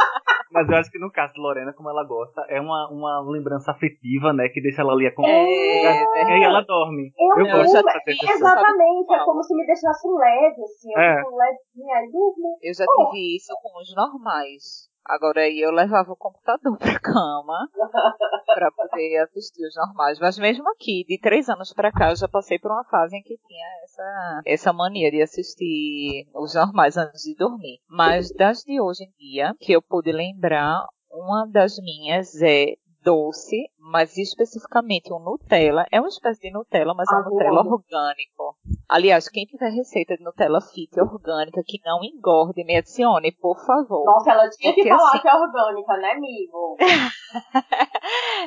Mas 0.53 0.69
eu 0.69 0.77
acho 0.77 0.91
que 0.91 0.99
no 0.99 1.11
caso 1.11 1.33
de 1.33 1.41
Lorena, 1.41 1.73
como 1.73 1.89
ela 1.89 2.05
gosta, 2.05 2.45
é 2.49 2.61
uma, 2.61 2.89
uma 2.91 3.25
lembrança 3.33 3.71
afetiva, 3.73 4.33
né? 4.35 4.49
Que 4.53 4.61
deixa 4.61 4.83
ela 4.83 4.93
ali 4.93 5.07
acompanhada. 5.07 5.49
É, 5.49 6.25
E 6.29 6.33
aí 6.33 6.43
ela 6.45 6.61
dorme. 6.61 7.11
Eu, 7.19 7.39
Eu 7.41 7.47
Não, 7.49 7.59
gosto. 7.63 7.79
Exatamente, 7.79 9.15
é 9.15 9.25
como 9.25 9.43
se 9.43 9.55
me 9.55 9.65
deixasse 9.65 10.07
leve, 10.09 10.63
assim, 10.63 10.93
eu 10.95 11.01
É. 11.01 11.17
fico 11.19 11.37
levinha 11.37 11.97
aí 11.97 12.11
durmo. 12.23 12.59
Eu 12.63 12.75
já 12.75 12.85
tive 12.85 13.37
isso 13.37 13.53
com 13.63 13.81
os 13.81 13.95
normais. 13.95 14.91
Agora 15.05 15.41
aí 15.41 15.61
eu 15.61 15.73
levava 15.73 16.13
o 16.13 16.17
computador 16.17 16.79
pra 16.79 17.01
cama 17.01 17.69
pra 18.55 18.71
poder 18.71 19.19
assistir 19.19 19.67
os 19.67 19.75
normais. 19.75 20.19
Mas 20.21 20.39
mesmo 20.39 20.69
aqui, 20.71 21.05
de 21.09 21.19
três 21.19 21.49
anos 21.49 21.73
pra 21.73 21.91
cá, 21.91 22.11
eu 22.11 22.17
já 22.17 22.29
passei 22.29 22.59
por 22.59 22.71
uma 22.71 22.85
fase 22.85 23.17
em 23.17 23.23
que 23.23 23.37
tinha 23.37 23.67
essa, 23.83 24.43
essa 24.47 24.73
mania 24.73 25.11
de 25.11 25.21
assistir 25.21 26.29
os 26.35 26.55
normais 26.55 26.97
antes 26.97 27.23
de 27.23 27.35
dormir. 27.35 27.81
Mas 27.89 28.33
das 28.33 28.63
de 28.63 28.81
hoje 28.81 29.05
em 29.05 29.13
dia, 29.19 29.55
que 29.61 29.73
eu 29.73 29.83
pude 29.83 30.13
lembrar, 30.13 30.87
uma 31.11 31.47
das 31.47 31.77
minhas 31.79 32.41
é 32.41 32.77
doce, 33.03 33.69
mas 33.79 34.17
especificamente 34.17 35.13
um 35.13 35.19
Nutella. 35.19 35.85
É 35.91 36.01
uma 36.01 36.09
espécie 36.09 36.41
de 36.41 36.53
Nutella, 36.53 36.95
mas 36.95 37.11
é 37.11 37.17
um 37.17 37.31
Nutella 37.31 37.61
orgânico. 37.61 38.57
Aliás, 38.93 39.27
quem 39.29 39.47
tiver 39.47 39.71
receita 39.71 40.17
de 40.17 40.23
Nutella 40.23 40.61
fit 40.61 41.01
orgânica 41.01 41.63
que 41.67 41.81
não 41.85 42.01
engorde, 42.05 42.63
me 42.63 42.77
adicione, 42.77 43.33
por 43.33 43.57
favor. 43.65 44.05
Nossa, 44.05 44.33
ela 44.33 44.49
tinha 44.51 44.75
que 44.75 44.83
Porque 44.83 44.91
falar 44.91 45.09
assim- 45.09 45.21
que 45.21 45.29
é 45.29 45.35
orgânica, 45.35 45.97
né, 45.97 46.11
amigo? 46.13 46.77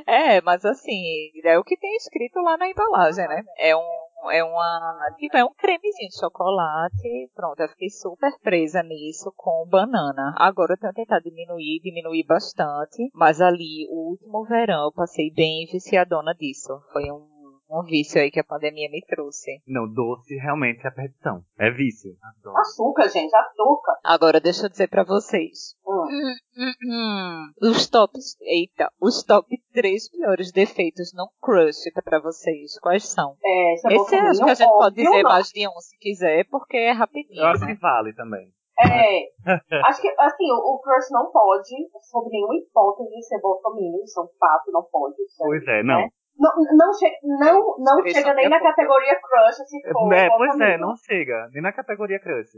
É, 0.05 0.41
mas 0.41 0.63
assim, 0.65 1.31
é 1.43 1.57
o 1.57 1.63
que 1.63 1.77
tem 1.77 1.95
escrito 1.95 2.39
lá 2.41 2.57
na 2.57 2.69
embalagem, 2.69 3.27
né? 3.27 3.41
É 3.57 3.75
um 3.75 4.05
é 4.31 4.43
uma, 4.43 4.97
tipo, 5.17 5.37
é 5.37 5.45
um 5.45 5.53
cremezinho 5.53 6.09
de 6.09 6.19
chocolate. 6.19 7.29
Pronto, 7.35 7.59
eu 7.59 7.69
fiquei 7.69 7.89
super 7.89 8.31
presa 8.41 8.81
nisso 8.81 9.31
com 9.37 9.67
banana. 9.69 10.33
Agora 10.37 10.73
eu 10.73 10.77
tenho 10.79 10.93
tentado 10.93 11.23
diminuir, 11.23 11.79
diminuir 11.83 12.23
bastante, 12.25 13.07
mas 13.13 13.39
ali 13.39 13.87
o 13.89 14.09
último 14.11 14.43
verão 14.45 14.85
eu 14.85 14.91
passei 14.91 15.31
bem 15.31 15.67
viciadona 15.71 16.33
disso. 16.33 16.73
Foi 16.91 17.03
um 17.11 17.27
um 17.69 17.83
vício 17.83 18.21
aí 18.21 18.29
que 18.31 18.39
a 18.39 18.43
pandemia 18.43 18.89
me 18.89 19.03
trouxe. 19.05 19.61
Não, 19.67 19.91
doce 19.91 20.35
realmente 20.35 20.85
é 20.85 20.87
a 20.87 20.91
perdição. 20.91 21.43
É 21.57 21.71
vício. 21.71 22.11
Adoro. 22.23 22.57
Açúcar, 22.57 23.09
gente, 23.09 23.35
açúcar. 23.35 23.93
Agora 24.03 24.39
deixa 24.39 24.65
eu 24.65 24.69
dizer 24.69 24.87
pra 24.87 25.03
vocês. 25.03 25.75
Hum. 25.85 26.05
Hum, 26.05 26.35
hum, 26.57 26.73
hum. 26.83 27.51
Os 27.61 27.89
tops, 27.89 28.37
eita, 28.41 28.91
os 29.01 29.23
top 29.23 29.47
3 29.73 30.09
piores 30.09 30.51
defeitos 30.51 31.11
no 31.13 31.29
crush 31.41 31.91
pra 32.03 32.19
vocês, 32.19 32.79
quais 32.79 33.07
são? 33.07 33.35
É, 33.43 33.75
se 33.77 33.91
é 33.91 33.95
Esse 33.95 34.15
acho 34.15 34.43
que 34.43 34.49
a 34.49 34.53
gente 34.53 34.69
pode 34.69 34.95
dizer 34.95 35.23
mais 35.23 35.49
de 35.49 35.67
um 35.67 35.79
se 35.79 35.97
quiser, 35.97 36.45
porque 36.49 36.77
é 36.77 36.91
rapidinho. 36.91 37.41
Eu 37.41 37.47
acho 37.47 37.65
né? 37.65 37.73
que 37.73 37.81
vale 37.81 38.13
também. 38.13 38.51
É, 38.77 39.29
acho 39.87 40.01
que, 40.01 40.09
assim, 40.19 40.51
o, 40.51 40.75
o 40.75 40.79
crush 40.81 41.09
não 41.11 41.31
pode, 41.31 41.73
sob 42.11 42.29
nenhuma 42.29 42.55
hipótese, 42.57 43.21
ser 43.23 43.39
bolsominion, 43.39 44.03
isso 44.03 44.19
é 44.19 44.23
um 44.23 44.27
fato, 44.37 44.71
não 44.71 44.83
pode. 44.83 45.15
é- 45.15 45.25
Pois 45.37 45.67
é, 45.67 45.83
não. 45.83 46.01
né? 46.01 46.09
Não, 46.37 46.51
não, 46.75 46.91
chega, 46.93 47.15
não, 47.23 47.75
não 47.79 48.05
chega 48.07 48.33
nem 48.33 48.49
na 48.49 48.59
categoria 48.59 49.15
crush, 49.21 49.55
se 49.67 49.81
for. 49.91 50.11
É, 50.13 50.29
pois 50.29 50.59
é, 50.59 50.77
não 50.77 50.93
chega. 50.97 51.47
Nem 51.53 51.63
na 51.63 51.71
categoria 51.71 52.19
crush. 52.19 52.51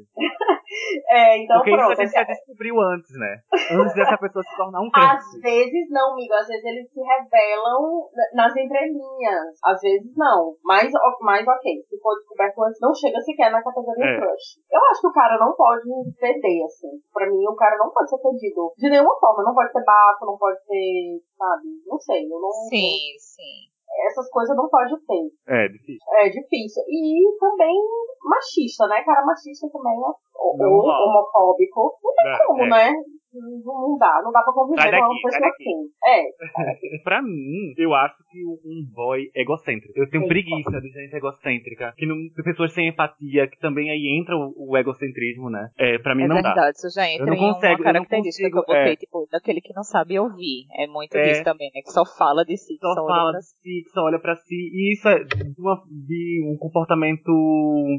É, 1.10 1.38
então 1.44 1.58
Porque 1.58 1.70
isso 1.72 1.80
pronto. 1.80 2.00
a 2.00 2.04
gente 2.04 2.14
já 2.14 2.24
descobriu 2.24 2.76
antes, 2.82 3.12
né? 3.18 3.40
Antes 3.72 3.94
dessa 3.94 4.18
pessoa 4.20 4.44
se 4.44 4.58
tornar 4.58 4.82
um 4.82 4.90
Às 4.94 5.24
crush. 5.24 5.42
vezes 5.42 5.86
não, 5.90 6.14
amigo. 6.14 6.34
Às 6.34 6.48
vezes 6.48 6.66
eles 6.66 6.90
se 6.92 7.00
revelam 7.00 8.10
na- 8.14 8.44
nas 8.44 8.56
entrelinhas. 8.56 9.56
Às 9.64 9.80
vezes 9.82 10.12
não. 10.18 10.56
Mas, 10.64 10.92
mas 11.22 11.48
ok. 11.48 11.66
Se 11.88 12.00
for 12.02 12.16
descoberto 12.18 12.64
antes, 12.64 12.80
não 12.82 12.94
chega 12.94 13.22
sequer 13.22 13.52
na 13.52 13.64
categoria 13.64 14.06
É. 14.06 14.18
crush. 14.20 14.60
Eu 14.72 14.82
acho 14.92 15.02
que 15.02 15.08
o 15.08 15.14
cara 15.14 15.38
não 15.38 15.54
pode 15.56 15.88
ceder, 16.20 16.66
assim. 16.66 16.98
Pra 17.14 17.28
mim, 17.30 17.46
o 17.48 17.56
cara 17.56 17.78
não 17.78 17.92
pode 17.92 18.10
ser 18.10 18.18
cedido. 18.18 18.74
De 18.78 18.90
nenhuma 18.90 19.16
forma. 19.20 19.44
Não 19.44 19.54
pode 19.54 19.72
ser 19.72 19.84
bafo, 19.86 20.26
não 20.26 20.38
pode 20.38 20.60
ser, 20.66 21.22
sabe? 21.38 21.68
Não 21.86 21.98
sei. 22.00 22.26
Eu 22.26 22.40
não, 22.42 22.50
Sim, 22.70 22.98
sim. 23.38 23.70
Essas 24.10 24.30
coisas 24.30 24.56
não 24.56 24.70
pode 24.70 24.94
ter. 25.06 25.32
É, 25.48 25.68
difícil. 25.70 26.08
É 26.22 26.30
difícil. 26.30 26.84
E 26.88 27.38
também 27.40 27.76
machista, 28.24 28.86
né? 28.88 29.02
Cara 29.04 29.26
machista 29.26 29.68
também 29.72 29.94
é 29.94 30.58
Não 30.58 30.72
homofóbico. 30.72 31.98
Não 32.04 32.14
tem 32.14 32.28
É, 32.34 32.46
como, 32.46 32.64
é. 32.66 32.70
né? 32.70 32.94
Não 33.38 33.74
não 33.90 33.98
dá, 33.98 34.22
não 34.24 34.32
dá 34.32 34.42
pra 34.42 34.54
conviver 34.54 34.82
Sai 34.82 34.92
com 34.92 34.98
uma 34.98 35.08
daqui, 35.08 35.22
pessoa 35.24 35.42
daqui. 35.42 35.64
assim. 35.64 35.90
É, 36.06 37.00
Pra 37.04 37.22
mim, 37.22 37.74
eu 37.78 37.94
acho 37.94 38.16
que 38.32 38.40
um 38.46 38.86
boy 38.94 39.30
egocêntrico. 39.36 39.94
Eu 39.96 40.10
tenho 40.10 40.24
Sim. 40.24 40.30
preguiça 40.30 40.82
de 40.82 40.90
gente 40.90 41.16
egocêntrica. 41.16 41.94
Que 41.98 42.06
não, 42.06 42.16
de 42.16 42.44
pessoas 42.44 42.74
sem 42.74 42.88
empatia, 42.90 43.48
que 43.48 43.58
também 43.60 43.90
aí 43.90 44.18
entra 44.20 44.36
o, 44.36 44.54
o 44.72 44.78
egocentrismo, 44.78 45.50
né? 45.50 45.70
É, 45.78 45.98
pra 46.00 46.16
mim 46.16 46.24
É 46.24 46.28
não 46.28 46.36
dá. 46.36 46.42
verdade, 46.42 46.78
isso 46.78 46.90
já 46.94 47.08
entra 47.10 47.26
não 47.26 47.34
em 47.34 47.38
consigo, 47.38 47.66
eu 47.66 47.70
uma 47.72 47.78
não 47.78 47.84
característica 47.84 48.50
consigo, 48.50 48.66
que 48.66 48.72
eu 48.72 48.76
botei, 48.76 48.94
é. 48.94 48.96
tipo, 48.96 49.28
daquele 49.32 49.62
que 49.62 49.74
não 49.76 49.84
sabe 49.84 50.20
ouvir. 50.20 50.66
É 50.78 50.88
muito 50.88 51.16
É. 51.18 51.22
disso 51.24 51.44
também, 51.44 51.72
né? 51.74 51.82
Que 51.82 51.92
só 51.92 52.04
fala 52.06 52.44
de 52.44 52.58
si, 52.58 52.74
que 52.76 52.80
Só 52.82 52.90
olha 53.02 53.08
fala 53.08 53.32
pra 53.32 53.40
de 53.40 53.46
si, 53.46 53.84
que 53.84 53.90
só 53.92 54.02
olha 54.02 54.20
pra 54.20 54.36
si. 54.36 54.56
E 54.74 54.94
isso 54.94 55.08
é 55.10 55.24
de, 55.24 55.62
uma- 55.62 55.82
de 55.90 56.44
um 56.54 56.58
comportamento 56.58 57.32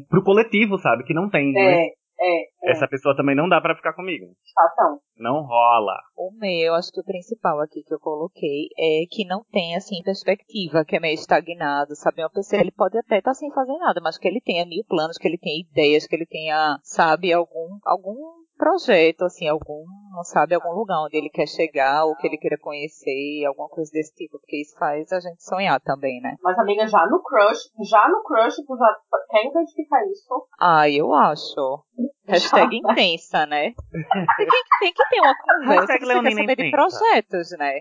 pro 0.08 0.22
coletivo, 0.22 0.78
sabe? 0.78 1.04
Que 1.04 1.14
não 1.14 1.28
tem. 1.28 1.52
né? 1.52 1.86
É, 2.20 2.42
é, 2.42 2.70
é. 2.70 2.70
Essa 2.72 2.88
pessoa 2.88 3.16
também 3.16 3.36
não 3.36 3.48
dá 3.48 3.60
pra 3.60 3.76
ficar 3.76 3.92
comigo. 3.92 4.26
Situação. 4.44 5.00
Não 5.16 5.42
rola. 5.42 5.96
O 6.16 6.30
meu, 6.38 6.74
acho 6.74 6.90
que 6.92 7.00
o 7.00 7.04
principal 7.04 7.60
aqui 7.60 7.82
que 7.82 7.94
eu 7.94 7.98
coloquei 7.98 8.68
é 8.78 9.04
que 9.10 9.24
não 9.24 9.44
tem, 9.50 9.76
assim, 9.76 10.02
perspectiva, 10.02 10.84
que 10.84 10.96
é 10.96 11.00
meio 11.00 11.14
estagnado, 11.14 11.94
sabe? 11.96 12.22
Uma 12.22 12.30
pessoa, 12.30 12.60
ele 12.60 12.72
pode 12.72 12.98
até 12.98 13.18
estar 13.18 13.34
sem 13.34 13.50
fazer 13.52 13.76
nada, 13.78 14.00
mas 14.02 14.18
que 14.18 14.28
ele 14.28 14.40
tenha 14.40 14.66
mil 14.66 14.84
planos, 14.88 15.18
que 15.18 15.26
ele 15.26 15.38
tenha 15.38 15.60
ideias, 15.60 16.06
que 16.06 16.14
ele 16.14 16.26
tenha, 16.26 16.78
sabe, 16.82 17.32
algum, 17.32 17.78
algum 17.84 18.16
projeto, 18.58 19.22
assim, 19.24 19.48
algum, 19.48 19.84
sabe, 20.24 20.54
algum 20.54 20.72
lugar 20.72 21.04
onde 21.04 21.16
ele 21.16 21.30
quer 21.30 21.46
chegar, 21.46 22.04
ou 22.04 22.16
que 22.16 22.26
ele 22.26 22.36
queira 22.36 22.58
conhecer, 22.58 23.44
alguma 23.46 23.68
coisa 23.68 23.90
desse 23.92 24.12
tipo, 24.14 24.38
porque 24.38 24.60
isso 24.60 24.76
faz 24.78 25.10
a 25.12 25.20
gente 25.20 25.42
sonhar 25.42 25.80
também, 25.80 26.20
né? 26.20 26.34
Mas, 26.42 26.58
amiga, 26.58 26.86
já 26.86 27.06
no 27.06 27.22
crush, 27.22 27.70
já 27.88 28.08
no 28.08 28.22
crush, 28.22 28.56
tu 28.66 28.76
já 28.76 28.96
quer 29.30 29.46
identificar 29.48 30.04
isso? 30.10 30.46
Ah, 30.60 30.90
eu 30.90 31.14
acho. 31.14 31.84
Hashtag 32.28 32.76
intensa, 32.76 33.46
né? 33.46 33.72
Tem 34.36 34.46
que, 34.46 34.62
tem 34.80 34.92
que 34.92 35.08
ter 35.08 35.20
uma 35.20 35.34
conversa 35.34 35.92
Hashtag 35.92 35.98
que 36.00 36.06
você 36.06 36.20
quer 36.22 36.34
saber 36.34 36.56
de 36.56 36.66
intensa. 36.68 36.98
projetos, 36.98 37.50
né? 37.58 37.74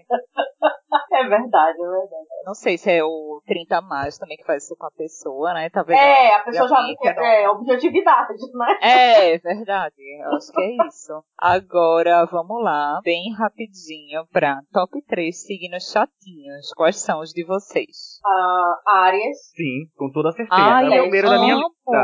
É 1.12 1.24
verdade, 1.28 1.78
é 1.82 1.90
verdade. 1.90 2.28
Não 2.46 2.54
sei 2.54 2.78
se 2.78 2.92
é 2.92 3.04
o 3.04 3.37
30 3.48 3.82
mais 3.82 4.18
também 4.18 4.38
que 4.38 4.44
faz 4.46 4.64
isso 4.66 4.76
com 4.78 4.86
a 4.86 4.92
pessoa, 4.92 5.54
né? 5.54 5.70
Talvez. 5.70 5.98
É, 6.00 6.36
a 6.36 6.40
pessoa 6.44 6.68
já 6.68 6.76
não. 6.82 7.24
é 7.26 7.50
objetividade, 7.50 8.34
né? 8.54 8.78
É, 8.82 9.38
verdade. 9.40 9.96
Eu 10.24 10.36
acho 10.36 10.52
que 10.52 10.62
é 10.62 10.88
isso. 10.88 11.24
Agora, 11.40 12.26
vamos 12.26 12.62
lá, 12.64 13.00
bem 13.04 13.34
rapidinho 13.34 14.28
pra 14.32 14.60
top 14.72 15.02
3 15.08 15.36
signos 15.46 15.90
chatinhos. 15.92 16.72
Quais 16.76 17.02
são 17.02 17.22
os 17.22 17.32
de 17.32 17.46
vocês? 17.46 18.20
Ah, 18.26 18.82
áreas, 19.06 19.38
Sim, 19.56 19.86
com 19.98 20.12
toda 20.12 20.32
certeza. 20.34 20.62
Ai, 20.62 20.86
é 20.94 21.00
o 21.00 21.04
primeiro 21.04 21.28
eu 21.28 21.32
da 21.32 21.40
minha 21.40 21.56
amo. 21.56 21.64
lista. 21.64 21.98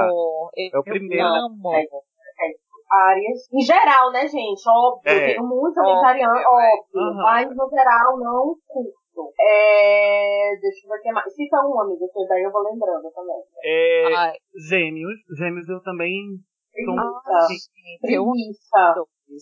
Eu, 0.56 0.70
É 0.74 0.80
o 0.80 0.84
primeiro 0.84 1.24
da- 1.24 1.40
amo. 1.46 1.72
áreas. 2.92 3.40
Em 3.52 3.62
geral, 3.62 4.12
né, 4.12 4.28
gente? 4.28 4.62
Óbvio, 4.68 5.12
É. 5.12 5.26
tenho 5.34 5.44
muitos 5.48 5.78
Óbvio, 5.78 6.10
amigos 6.10 6.40
é. 6.40 6.48
óbvio. 6.48 7.02
Aham. 7.02 7.24
Mas 7.24 7.50
no 7.56 7.70
geral 7.70 8.18
não 8.20 8.56
curto. 8.68 9.03
É, 9.40 10.56
deixa 10.62 10.86
eu 10.86 10.90
ver 10.90 11.00
o 11.00 11.02
que 11.02 11.12
mais. 11.12 11.34
Cita 11.34 11.58
um, 11.66 11.80
amigo, 11.82 12.08
que 12.12 12.28
daí 12.28 12.44
eu 12.44 12.52
vou 12.52 12.64
lembrando 12.64 13.12
também. 13.12 13.44
É, 13.64 14.16
Ai, 14.16 14.34
gêmeos. 14.70 15.20
Gêmeos 15.38 15.70
eu 15.70 15.82
também. 15.82 16.40
um- 16.80 16.96
gente, 17.48 18.14
eu 18.14 18.24
amo. 18.24 18.36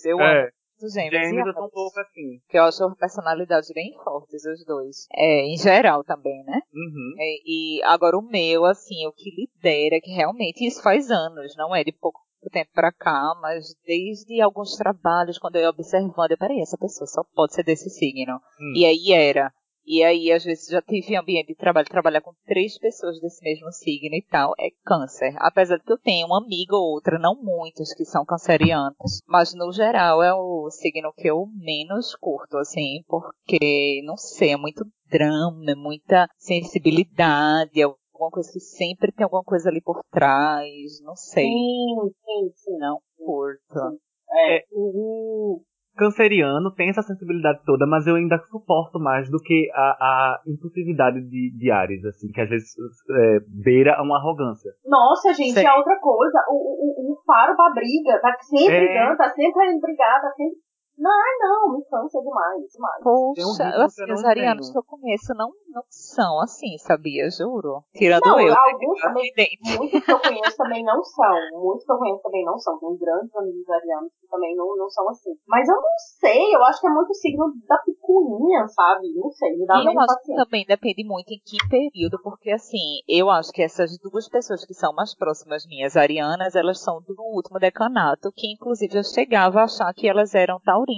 Eu 0.06 0.20
é, 0.20 0.42
amo 0.44 0.52
os 0.84 0.94
gêmeos. 0.94 1.28
gêmeos 1.28 1.48
eu 1.48 1.54
tô 1.54 1.66
um 1.66 1.70
pouco 1.70 2.00
assim. 2.00 2.40
Que 2.50 2.58
eu 2.58 2.64
acho 2.64 2.96
personalidades 2.96 3.72
bem 3.74 3.94
fortes, 4.04 4.44
os 4.46 4.66
dois. 4.66 5.08
É, 5.14 5.46
em 5.46 5.58
geral 5.58 6.04
também, 6.04 6.44
né? 6.44 6.62
Uhum. 6.74 7.16
É, 7.18 7.36
e 7.46 7.84
agora 7.84 8.18
o 8.18 8.22
meu, 8.22 8.66
assim, 8.66 9.06
o 9.08 9.12
que 9.12 9.30
lidera, 9.30 10.02
que 10.02 10.12
realmente 10.12 10.66
isso 10.66 10.82
faz 10.82 11.10
anos, 11.12 11.56
não 11.56 11.76
é 11.76 11.84
de 11.84 11.92
pouco, 11.92 12.20
tempo 12.52 12.72
pra 12.74 12.92
cá, 12.92 13.36
mas 13.40 13.76
desde 13.86 14.42
alguns 14.42 14.76
trabalhos, 14.76 15.38
quando 15.38 15.58
eu 15.58 15.62
ia 15.62 15.70
observando, 15.70 16.32
eu, 16.32 16.38
peraí, 16.38 16.60
essa 16.60 16.78
pessoa 16.78 17.06
só 17.06 17.22
pode 17.36 17.54
ser 17.54 17.64
desse 17.64 17.90
signo. 17.90 18.34
Hum. 18.60 18.74
E 18.76 18.86
aí 18.86 19.14
era. 19.14 19.54
E 19.86 20.04
aí, 20.04 20.32
às 20.32 20.44
vezes, 20.44 20.68
já 20.68 20.82
tive 20.82 21.16
ambiente 21.16 21.48
de 21.48 21.56
trabalho, 21.56 21.88
trabalhar 21.88 22.22
com 22.22 22.34
três 22.46 22.78
pessoas 22.78 23.20
desse 23.20 23.44
mesmo 23.44 23.72
signo 23.72 24.16
e 24.16 24.26
tal, 24.30 24.54
é 24.60 24.70
câncer. 24.86 25.34
Apesar 25.38 25.78
de 25.78 25.84
que 25.84 25.92
eu 25.92 25.98
tenho 25.98 26.28
uma 26.28 26.44
amiga 26.44 26.76
ou 26.76 26.94
outra, 26.94 27.18
não 27.18 27.36
muitas, 27.36 27.94
que 27.94 28.06
são 28.06 28.24
cancerianas, 28.24 29.22
mas 29.28 29.54
no 29.54 29.72
geral 29.72 30.22
é 30.22 30.34
o 30.34 30.70
signo 30.70 31.14
que 31.14 31.28
eu 31.28 31.48
menos 31.56 32.16
curto, 32.16 32.58
assim, 32.58 33.04
porque, 33.08 34.02
não 34.06 34.18
sei, 34.18 34.54
é 34.54 34.58
muito 34.58 34.86
drama, 35.10 35.72
é 35.72 35.76
muita 35.76 36.28
sensibilidade, 36.38 37.82
é 37.82 37.84
alguma 37.84 38.32
coisa 38.32 38.52
que 38.52 38.60
sempre 38.60 39.12
tem 39.12 39.24
alguma 39.24 39.44
coisa 39.44 39.70
ali 39.70 39.82
por 39.82 40.04
trás, 40.12 41.02
não 41.02 41.16
sei. 41.16 41.46
Sim, 41.46 41.96
sim, 42.24 42.52
sim. 42.56 42.78
Não 42.78 43.00
curto. 43.18 44.00
É, 44.34 44.64
o, 44.72 45.58
o 45.58 45.62
canceriano 46.02 46.74
tem 46.74 46.90
essa 46.90 47.04
sensibilidade 47.04 47.62
toda, 47.64 47.86
mas 47.86 48.08
eu 48.08 48.16
ainda 48.16 48.40
suporto 48.50 49.00
mais 49.00 49.30
do 49.30 49.38
que 49.38 49.70
a, 49.76 49.82
a 50.02 50.42
impulsividade 50.48 51.22
de, 51.30 51.54
de 51.56 51.70
Ares, 51.70 52.04
assim, 52.06 52.32
que 52.32 52.42
às 52.42 52.50
vezes 52.50 52.74
é, 53.12 53.40
beira 53.48 54.02
uma 54.02 54.18
arrogância. 54.18 54.72
Nossa, 54.84 55.32
gente, 55.34 55.54
Sei. 55.54 55.66
é 55.66 55.72
outra 55.74 56.00
coisa. 56.02 56.40
O, 56.50 56.56
o, 56.58 57.14
o 57.14 57.22
faro 57.24 57.56
pra 57.56 57.70
briga, 57.70 58.20
tá 58.20 58.34
sempre 58.42 58.74
É. 58.74 58.80
brigando, 58.80 59.18
tá 59.18 59.30
sempre 59.30 59.80
brigar, 59.80 60.22
tá 60.22 60.32
sempre. 60.32 60.58
Não, 61.02 61.18
não, 61.42 61.74
me 61.74 61.84
cansa 61.86 62.22
demais, 62.22 62.62
demais. 62.72 63.02
Um 63.02 63.34
Poxa, 63.34 63.66
ritmo 63.66 63.84
assim, 63.84 64.14
os 64.14 64.24
arianos 64.24 64.70
que 64.70 64.78
eu 64.78 64.84
conheço 64.84 65.34
não, 65.34 65.50
não 65.74 65.82
são 65.90 66.40
assim, 66.42 66.78
sabia? 66.78 67.28
Juro. 67.32 67.82
Tirando 67.92 68.22
Não, 68.24 68.40
eu. 68.40 68.54
alguns 68.54 69.02
também, 69.02 69.32
muitos 69.66 70.06
que 70.06 70.12
eu 70.12 70.20
conheço 70.20 70.58
também 70.58 70.84
não 70.86 71.04
são. 71.04 71.36
Muitos 71.54 71.86
que 71.86 71.92
eu 71.92 71.98
conheço 71.98 72.22
também 72.22 72.46
não 72.46 72.58
são. 72.60 72.78
Tem 72.78 72.96
grandes 72.98 73.36
amigos 73.36 73.68
arianos 73.68 74.12
que 74.22 74.28
também 74.28 74.56
não, 74.56 74.78
não 74.78 74.88
são 74.92 75.10
assim. 75.10 75.32
Mas 75.48 75.68
eu 75.68 75.76
não 75.76 75.98
sei, 76.20 76.56
eu 76.56 76.64
acho 76.66 76.80
que 76.80 76.88
é 76.88 76.92
muito 76.92 77.14
signo 77.16 77.52
da 77.68 77.78
picuinha, 77.80 78.68
sabe? 78.68 79.12
Não 79.16 79.32
sei, 79.32 79.58
me 79.58 79.66
dá 79.66 79.78
E 79.80 79.86
eu 79.88 80.00
acho 80.00 80.22
que 80.22 80.36
também 80.36 80.66
depende 80.68 81.04
muito 81.04 81.32
em 81.34 81.42
que 81.44 81.58
período, 81.68 82.22
porque 82.22 82.52
assim, 82.52 83.02
eu 83.08 83.28
acho 83.28 83.52
que 83.52 83.64
essas 83.64 83.98
duas 83.98 84.30
pessoas 84.30 84.64
que 84.64 84.76
são 84.76 84.94
mais 84.94 85.16
próximas 85.16 85.66
minhas, 85.66 85.98
arianas, 85.98 86.54
elas 86.56 86.80
são 86.80 87.02
do 87.02 87.16
último 87.18 87.58
decanato, 87.58 88.32
que 88.32 88.52
inclusive 88.52 89.00
eu 89.00 89.04
chegava 89.04 89.62
a 89.62 89.64
achar 89.64 89.92
que 89.96 90.08
elas 90.08 90.36
eram 90.36 90.60
taurinas. 90.60 90.91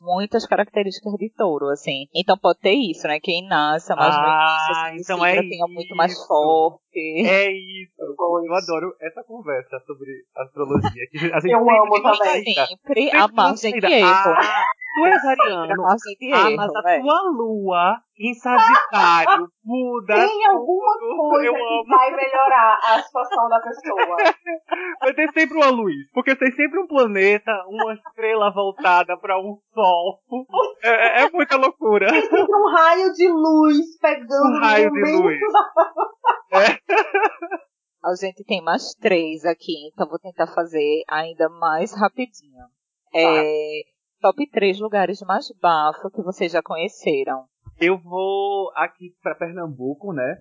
Muitas 0.00 0.46
características 0.46 1.12
de 1.14 1.30
touro, 1.30 1.68
assim. 1.68 2.06
Então 2.14 2.36
pode 2.38 2.60
ter 2.60 2.72
isso, 2.72 3.06
né? 3.06 3.18
Quem 3.20 3.46
nasce 3.46 3.94
mais 3.94 4.14
no 4.14 4.20
Ah, 4.22 4.56
início, 4.58 4.72
assim, 4.82 4.96
então 5.02 5.16
o 5.18 5.24
signo 5.24 5.46
é 5.46 5.48
tenha 5.48 5.66
muito 5.66 5.96
mais 5.96 6.12
isso. 6.12 6.26
forte. 6.26 6.80
É 7.26 7.50
isso. 7.52 7.92
Pois. 8.16 8.44
Eu 8.46 8.54
adoro 8.54 8.94
essa 9.00 9.22
conversa 9.24 9.78
sobre 9.86 10.10
astrologia. 10.36 11.06
que 11.10 11.18
a 11.18 11.40
gente 11.40 11.50
Eu 11.52 11.60
amo 11.60 12.02
também. 12.02 12.44
Sempre 12.44 12.66
sempre 12.66 13.10
a 13.10 13.28
margem 13.28 13.72
de 13.72 13.80
considera, 13.80 13.94
erro. 13.94 14.34
Ah, 14.36 14.64
tu 14.96 15.06
és 15.06 15.24
ariano. 15.24 15.84
Ah, 15.84 16.50
mas 16.56 16.74
a 16.74 16.90
é. 16.90 17.00
tua 17.00 17.22
lua 17.30 17.96
em 18.18 18.32
Sagitário 18.34 19.46
muda 19.64 20.14
Tem 20.14 20.46
alguma 20.46 20.92
tudo. 20.98 21.16
coisa 21.28 21.52
que 21.52 21.88
vai 21.88 22.10
melhorar 22.16 22.78
a 22.82 23.02
situação 23.02 23.48
da 23.48 23.60
pessoa. 23.60 24.16
Vai 25.00 25.14
ter 25.14 25.30
sempre 25.32 25.56
uma 25.56 25.70
luz. 25.70 25.94
Porque 26.12 26.34
tem 26.34 26.50
sempre 26.52 26.80
um 26.80 26.86
planeta, 26.86 27.52
uma 27.68 27.92
estrela 27.94 28.50
voltada 28.52 29.16
pra 29.18 29.38
um 29.38 29.58
sol. 29.72 30.18
É, 30.82 30.88
é- 30.90 31.22
é 31.24 31.30
muita 31.30 31.56
loucura. 31.56 32.08
Tem 32.10 32.22
sempre 32.22 32.54
um 32.54 32.70
raio 32.74 33.12
de 33.12 33.28
luz 33.30 33.98
pegando 34.00 34.56
Um 34.56 34.60
raio 34.60 34.90
de 34.90 35.00
luz. 35.12 35.38
da 36.50 36.60
A 38.04 38.14
gente 38.14 38.44
tem 38.44 38.62
mais 38.62 38.94
três 39.00 39.44
aqui, 39.44 39.88
então 39.92 40.08
vou 40.08 40.18
tentar 40.18 40.46
fazer 40.54 41.02
ainda 41.08 41.48
mais 41.48 41.92
rapidinho. 42.00 42.64
É, 43.14 43.80
top 44.20 44.48
três 44.50 44.80
lugares 44.80 45.20
mais 45.22 45.46
bafo 45.60 46.10
que 46.10 46.22
vocês 46.22 46.52
já 46.52 46.62
conheceram. 46.62 47.44
Eu 47.80 47.98
vou 47.98 48.70
aqui 48.74 49.12
pra 49.22 49.34
Pernambuco, 49.34 50.12
né? 50.12 50.36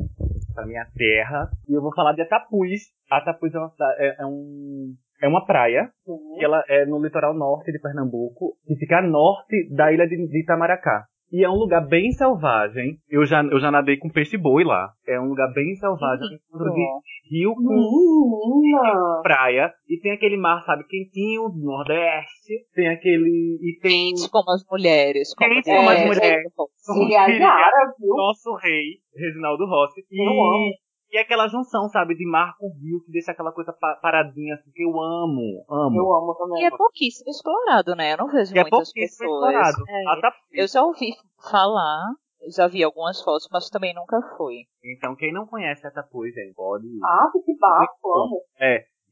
Pra 0.54 0.66
minha 0.66 0.86
terra. 0.96 1.50
E 1.68 1.74
eu 1.74 1.82
vou 1.82 1.94
falar 1.94 2.14
de 2.14 2.22
Atapuz. 2.22 2.82
Atapuz 3.12 3.54
é 3.54 3.60
uma, 3.60 3.74
é, 3.98 4.16
é 4.22 4.26
um, 4.26 4.94
é 5.22 5.28
uma 5.28 5.46
praia. 5.46 5.92
E 6.40 6.46
ela 6.46 6.64
é 6.70 6.86
no 6.86 7.04
litoral 7.04 7.34
norte 7.34 7.72
de 7.74 7.80
Pernambuco. 7.80 8.58
Que 8.66 8.76
fica 8.76 9.00
a 9.00 9.02
norte 9.02 9.70
da 9.76 9.92
ilha 9.92 10.08
de, 10.08 10.16
de 10.16 10.42
Itamaracá. 10.42 11.08
E 11.36 11.44
é 11.44 11.50
um 11.50 11.56
lugar 11.56 11.86
bem 11.86 12.14
selvagem. 12.14 12.98
Eu 13.10 13.26
já, 13.26 13.44
eu 13.44 13.60
já 13.60 13.70
nadei 13.70 13.98
com 13.98 14.08
peixe-boi 14.08 14.64
lá. 14.64 14.94
É 15.06 15.20
um 15.20 15.28
lugar 15.28 15.52
bem 15.54 15.76
selvagem. 15.76 16.30
De 16.30 16.64
lindo. 16.64 17.02
rio 17.30 17.54
com 17.56 17.62
Menina! 17.62 19.20
praia. 19.22 19.74
E 19.90 20.00
tem 20.00 20.14
aquele 20.14 20.38
mar, 20.38 20.64
sabe, 20.64 20.86
quentinho, 20.88 21.50
do 21.50 21.60
nordeste. 21.62 22.54
Tem 22.74 22.88
aquele... 22.88 23.60
E 23.62 23.80
tem 23.82 24.14
Quente 24.14 24.32
como 24.32 24.50
as 24.50 24.64
mulheres. 24.72 25.36
Como 25.36 25.50
Quente 25.50 25.66
diz 25.66 25.76
como 25.76 25.90
as 25.90 26.06
mulheres. 26.06 26.46
é 26.56 28.08
nosso 28.16 28.56
rei, 28.56 28.84
Reginaldo 29.14 29.66
Rossi. 29.66 30.06
E, 30.10 30.72
Eu 31.16 31.20
amo. 31.20 31.22
e 31.22 31.24
aquela 31.24 31.48
junção, 31.48 31.88
sabe, 31.90 32.16
de 32.16 32.26
mar 32.30 32.56
com 32.58 32.68
rio, 32.80 33.02
que 33.06 33.12
deixa 33.12 33.32
aquela 33.32 33.52
coisa 33.52 33.72
pa- 33.74 33.96
paradinha, 34.02 34.56
assim, 34.56 34.72
que 34.72 34.84
eu 34.84 34.90
amo, 35.02 35.64
amo. 35.70 35.98
Eu 35.98 36.14
amo 36.14 36.34
E 36.34 36.38
também. 36.38 36.66
é 36.66 36.70
pouquíssimo 36.72 37.30
explorado, 37.30 37.96
né? 37.96 38.14
Eu 38.14 38.18
não 38.18 38.28
vejo 38.28 38.54
E 38.56 38.60
é 38.60 38.62
muitas 38.62 38.92
pouquíssimo 38.92 39.30
pessoas. 39.30 39.54
explorado. 39.56 39.84
É. 39.90 40.18
Atapuz. 40.18 40.42
Eu 40.54 40.68
já 40.68 40.84
ouvi 40.84 41.12
falar, 41.52 42.04
já 42.56 42.68
vi 42.68 42.84
algumas 42.84 43.22
fotos, 43.22 43.48
mas 43.52 43.70
também 43.70 43.94
nunca 43.94 44.20
fui. 44.38 44.66
Então, 44.84 45.16
quem 45.16 45.32
não 45.34 45.46
conhece 45.48 45.86
Atapuz, 45.88 46.34
gente, 46.34 46.54
pode 46.54 46.86
ir. 46.86 47.00
Ah, 47.04 47.32
que 47.34 47.58
bafo, 47.58 48.14
amo. 48.18 48.42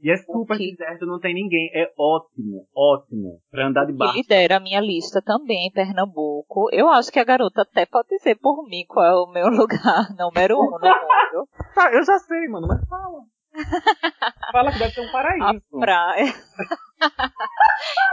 E 0.03 0.11
é 0.11 0.17
super 0.17 0.57
que- 0.57 0.71
deserto, 0.75 1.05
não 1.05 1.17
tem 1.19 1.33
ninguém. 1.33 1.69
É 1.73 1.89
ótimo, 1.97 2.67
ótimo. 2.75 3.39
Pra 3.49 3.67
andar 3.67 3.85
de 3.85 3.93
barco. 3.93 4.15
lidera 4.17 4.57
a 4.57 4.59
minha 4.59 4.81
lista 4.81 5.21
também, 5.21 5.71
Pernambuco. 5.71 6.67
Eu 6.73 6.89
acho 6.89 7.09
que 7.11 7.19
a 7.19 7.23
garota 7.23 7.61
até 7.61 7.85
pode 7.85 8.09
dizer 8.09 8.35
por 8.35 8.63
mim 8.67 8.83
qual 8.87 9.05
é 9.05 9.15
o 9.15 9.31
meu 9.31 9.47
lugar 9.65 10.13
número 10.17 10.57
um 10.59 10.65
no 10.71 10.79
mundo. 10.79 11.47
Tá, 11.73 11.89
eu 11.95 12.03
já 12.03 12.19
sei, 12.19 12.47
mano, 12.49 12.67
mas 12.67 12.85
fala. 12.89 13.23
fala 14.51 14.71
que 14.71 14.79
deve 14.79 14.91
ser 14.93 15.01
um 15.01 15.07
A 15.09 15.11
paraíso. 15.11 15.61
praia. 15.79 16.33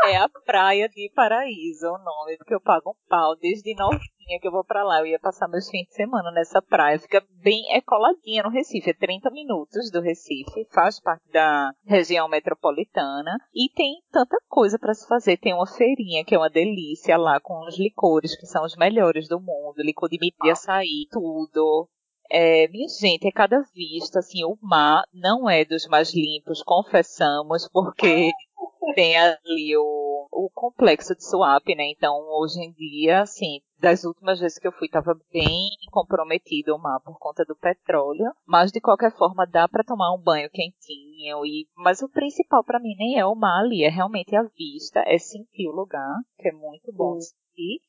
é 0.07 0.17
a 0.17 0.29
praia 0.45 0.89
de 0.89 1.11
Paraíso 1.15 1.87
o 1.87 1.99
nome, 1.99 2.37
porque 2.37 2.55
eu 2.55 2.61
pago 2.61 2.91
um 2.91 3.09
pau 3.09 3.37
desde 3.37 3.75
novinha 3.75 4.01
que 4.39 4.47
eu 4.47 4.53
vou 4.53 4.65
pra 4.65 4.85
lá. 4.85 5.01
Eu 5.01 5.07
ia 5.07 5.19
passar 5.19 5.49
meus 5.49 5.69
fins 5.69 5.87
de 5.89 5.95
semana 5.95 6.31
nessa 6.31 6.63
praia. 6.63 6.99
Fica 6.99 7.25
bem, 7.43 7.75
é 7.75 7.81
coladinha 7.81 8.43
no 8.43 8.51
Recife, 8.51 8.91
é 8.91 8.95
30 8.95 9.31
minutos 9.31 9.91
do 9.91 10.01
Recife, 10.01 10.67
faz 10.71 11.01
parte 11.01 11.29
da 11.33 11.73
região 11.85 12.29
metropolitana 12.29 13.37
e 13.55 13.69
tem 13.75 14.01
tanta 14.11 14.37
coisa 14.49 14.79
pra 14.79 14.95
se 14.95 15.07
fazer. 15.09 15.37
Tem 15.39 15.55
uma 15.55 15.67
feirinha 15.67 16.25
que 16.25 16.35
é 16.35 16.39
uma 16.39 16.51
delícia 16.51 17.17
lá 17.17 17.41
com 17.41 17.67
os 17.67 17.79
licores 17.79 18.39
que 18.39 18.47
são 18.47 18.65
os 18.65 18.77
melhores 18.77 19.29
do 19.29 19.41
mundo, 19.41 19.75
licor 19.79 20.09
de 20.09 20.21
de 20.21 20.51
açaí, 20.51 21.07
tudo. 21.11 21.89
É, 22.31 22.69
minha 22.69 22.87
gente, 22.89 23.27
é 23.27 23.33
cada 23.33 23.61
vista, 23.75 24.21
assim, 24.21 24.45
o 24.45 24.57
mar 24.63 25.03
não 25.13 25.51
é 25.51 25.65
dos 25.65 25.87
mais 25.89 26.15
limpos, 26.15 26.63
confessamos, 26.63 27.69
porque 27.73 28.31
tem 28.95 29.17
ali 29.19 29.77
o, 29.77 30.29
o 30.31 30.49
complexo 30.55 31.15
de 31.17 31.25
Suape, 31.25 31.75
né? 31.75 31.91
Então, 31.91 32.15
hoje 32.39 32.61
em 32.61 32.73
dia, 32.73 33.23
assim, 33.23 33.61
das 33.81 34.05
últimas 34.05 34.39
vezes 34.39 34.59
que 34.59 34.69
eu 34.69 34.73
fui, 34.73 34.87
estava 34.87 35.19
bem 35.33 35.71
comprometido 35.91 36.75
o 36.75 36.79
mar 36.79 37.01
por 37.01 37.19
conta 37.19 37.45
do 37.45 37.57
petróleo, 37.57 38.33
mas 38.47 38.71
de 38.71 38.81
qualquer 38.81 39.11
forma 39.17 39.47
dá 39.47 39.67
para 39.67 39.83
tomar 39.83 40.15
um 40.15 40.23
banho 40.23 40.51
quentinho 40.51 41.45
e, 41.45 41.67
mas 41.77 42.01
o 42.03 42.09
principal 42.09 42.63
para 42.63 42.79
mim 42.79 42.95
nem 42.97 43.19
é 43.19 43.27
o 43.27 43.35
mar 43.35 43.61
ali, 43.61 43.83
é 43.83 43.89
realmente 43.89 44.37
a 44.37 44.43
vista, 44.43 45.03
é 45.07 45.19
sentir 45.19 45.69
o 45.69 45.75
lugar, 45.75 46.15
que 46.39 46.49
é 46.49 46.53
muito 46.53 46.93
bom 46.93 47.19
Sim. 47.21 47.29
sentir. 47.29 47.81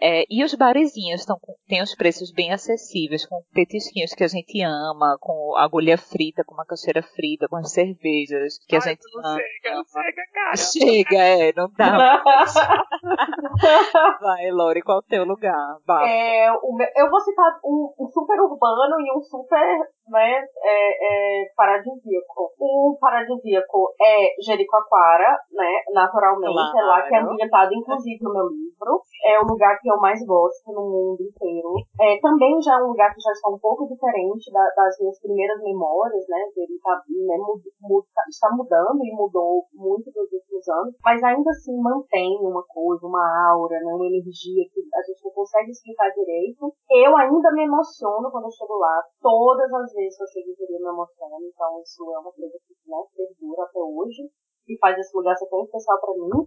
É, 0.00 0.24
e 0.30 0.44
os 0.44 0.54
barezinhos 0.54 1.20
estão 1.20 1.36
têm 1.68 1.82
os 1.82 1.94
preços 1.94 2.32
bem 2.32 2.52
acessíveis, 2.52 3.26
com 3.26 3.42
petisquinhos 3.52 4.12
que 4.14 4.24
a 4.24 4.28
gente 4.28 4.62
ama, 4.62 5.16
com 5.20 5.56
agulha 5.56 5.98
frita, 5.98 6.44
com 6.44 6.54
macaxeira 6.54 7.02
frita, 7.02 7.48
com 7.48 7.56
as 7.56 7.72
cervejas 7.72 8.58
que 8.66 8.76
a 8.76 8.78
Ai, 8.78 8.88
gente 8.90 9.00
não 9.14 9.20
ama. 9.30 9.38
chega, 9.40 9.74
não 9.76 9.84
chega, 9.84 10.22
cara. 10.32 10.56
Chega, 10.56 11.18
é, 11.18 11.52
não 11.56 11.68
dá. 11.76 12.22
Vai, 14.20 14.50
Lori, 14.50 14.82
qual 14.82 14.98
é 14.98 15.00
o 15.00 15.02
teu 15.02 15.24
lugar? 15.24 15.76
É, 16.06 16.50
meu- 16.50 16.88
eu 16.96 17.10
vou 17.10 17.20
citar 17.20 17.58
um, 17.64 17.92
um 17.98 18.06
super 18.08 18.40
urbano 18.40 19.00
e 19.00 19.16
um 19.16 19.20
super 19.20 19.78
né, 20.08 20.44
é, 20.64 21.42
é, 21.42 21.44
paradisíaco. 21.56 22.52
O 22.58 22.96
paradisíaco 23.00 23.92
é 24.00 24.34
Jericoacoara, 24.44 25.38
né, 25.52 25.82
naturalmente, 25.92 26.78
é 26.78 26.82
lá 26.82 27.02
que 27.02 27.14
é 27.14 27.18
Claro. 27.18 27.32
ambientado, 27.32 27.74
inclusive, 27.74 28.26
o 28.26 28.32
meu 28.32 28.46
livro. 28.48 29.02
É 29.24 29.38
o 29.40 29.46
lugar 29.58 29.74
que 29.82 29.90
eu 29.90 29.98
mais 29.98 30.22
gosto 30.24 30.70
no 30.70 30.86
mundo 30.86 31.18
inteiro. 31.26 31.74
É, 32.00 32.14
também 32.22 32.54
já 32.62 32.78
é 32.78 32.82
um 32.84 32.94
lugar 32.94 33.10
que 33.12 33.20
já 33.20 33.32
está 33.32 33.50
um 33.50 33.58
pouco 33.58 33.88
diferente 33.90 34.52
da- 34.54 34.70
das 34.76 34.94
minhas 35.00 35.18
primeiras 35.20 35.58
memórias, 35.60 36.24
né, 36.28 36.38
ele 36.56 36.78
tá, 36.78 36.94
né, 37.26 37.36
mu- 37.42 37.58
mu- 37.82 38.04
está 38.30 38.54
mudando 38.54 39.02
e 39.02 39.10
mudou 39.16 39.66
muito 39.74 40.06
nos 40.14 40.30
últimos 40.30 40.68
anos, 40.68 40.94
mas 41.02 41.22
ainda 41.24 41.50
assim 41.50 41.74
mantém 41.82 42.38
uma 42.40 42.62
coisa, 42.68 43.04
uma 43.04 43.50
aura, 43.50 43.80
né, 43.82 43.90
uma 43.92 44.06
energia 44.06 44.62
que 44.70 44.80
a 44.94 45.02
gente 45.02 45.24
não 45.24 45.32
consegue 45.32 45.70
explicar 45.72 46.08
direito. 46.14 46.72
Eu 46.90 47.16
ainda 47.16 47.50
me 47.52 47.64
emociono 47.64 48.30
quando 48.30 48.44
eu 48.44 48.50
chego 48.54 48.78
lá. 48.78 49.02
Todas 49.20 49.72
as 49.72 49.92
vezes 49.92 50.16
que 50.16 50.22
eu 50.22 50.28
chego 50.28 50.54
Jeri 50.54 50.74
eu 50.74 50.80
me 50.80 50.88
emociono, 50.88 51.42
então 51.42 51.80
isso 51.82 52.04
é 52.14 52.18
uma 52.18 52.30
coisa 52.32 52.54
que 52.62 52.74
né, 52.86 53.02
perdura 53.16 53.64
até 53.64 53.80
hoje. 53.80 54.30
que 54.68 54.76
faz 54.78 54.98
esse 54.98 55.16
lugar 55.16 55.34
ser 55.34 55.48
tão 55.48 55.64
especial 55.64 55.98
para 55.98 56.12
mim. 56.12 56.44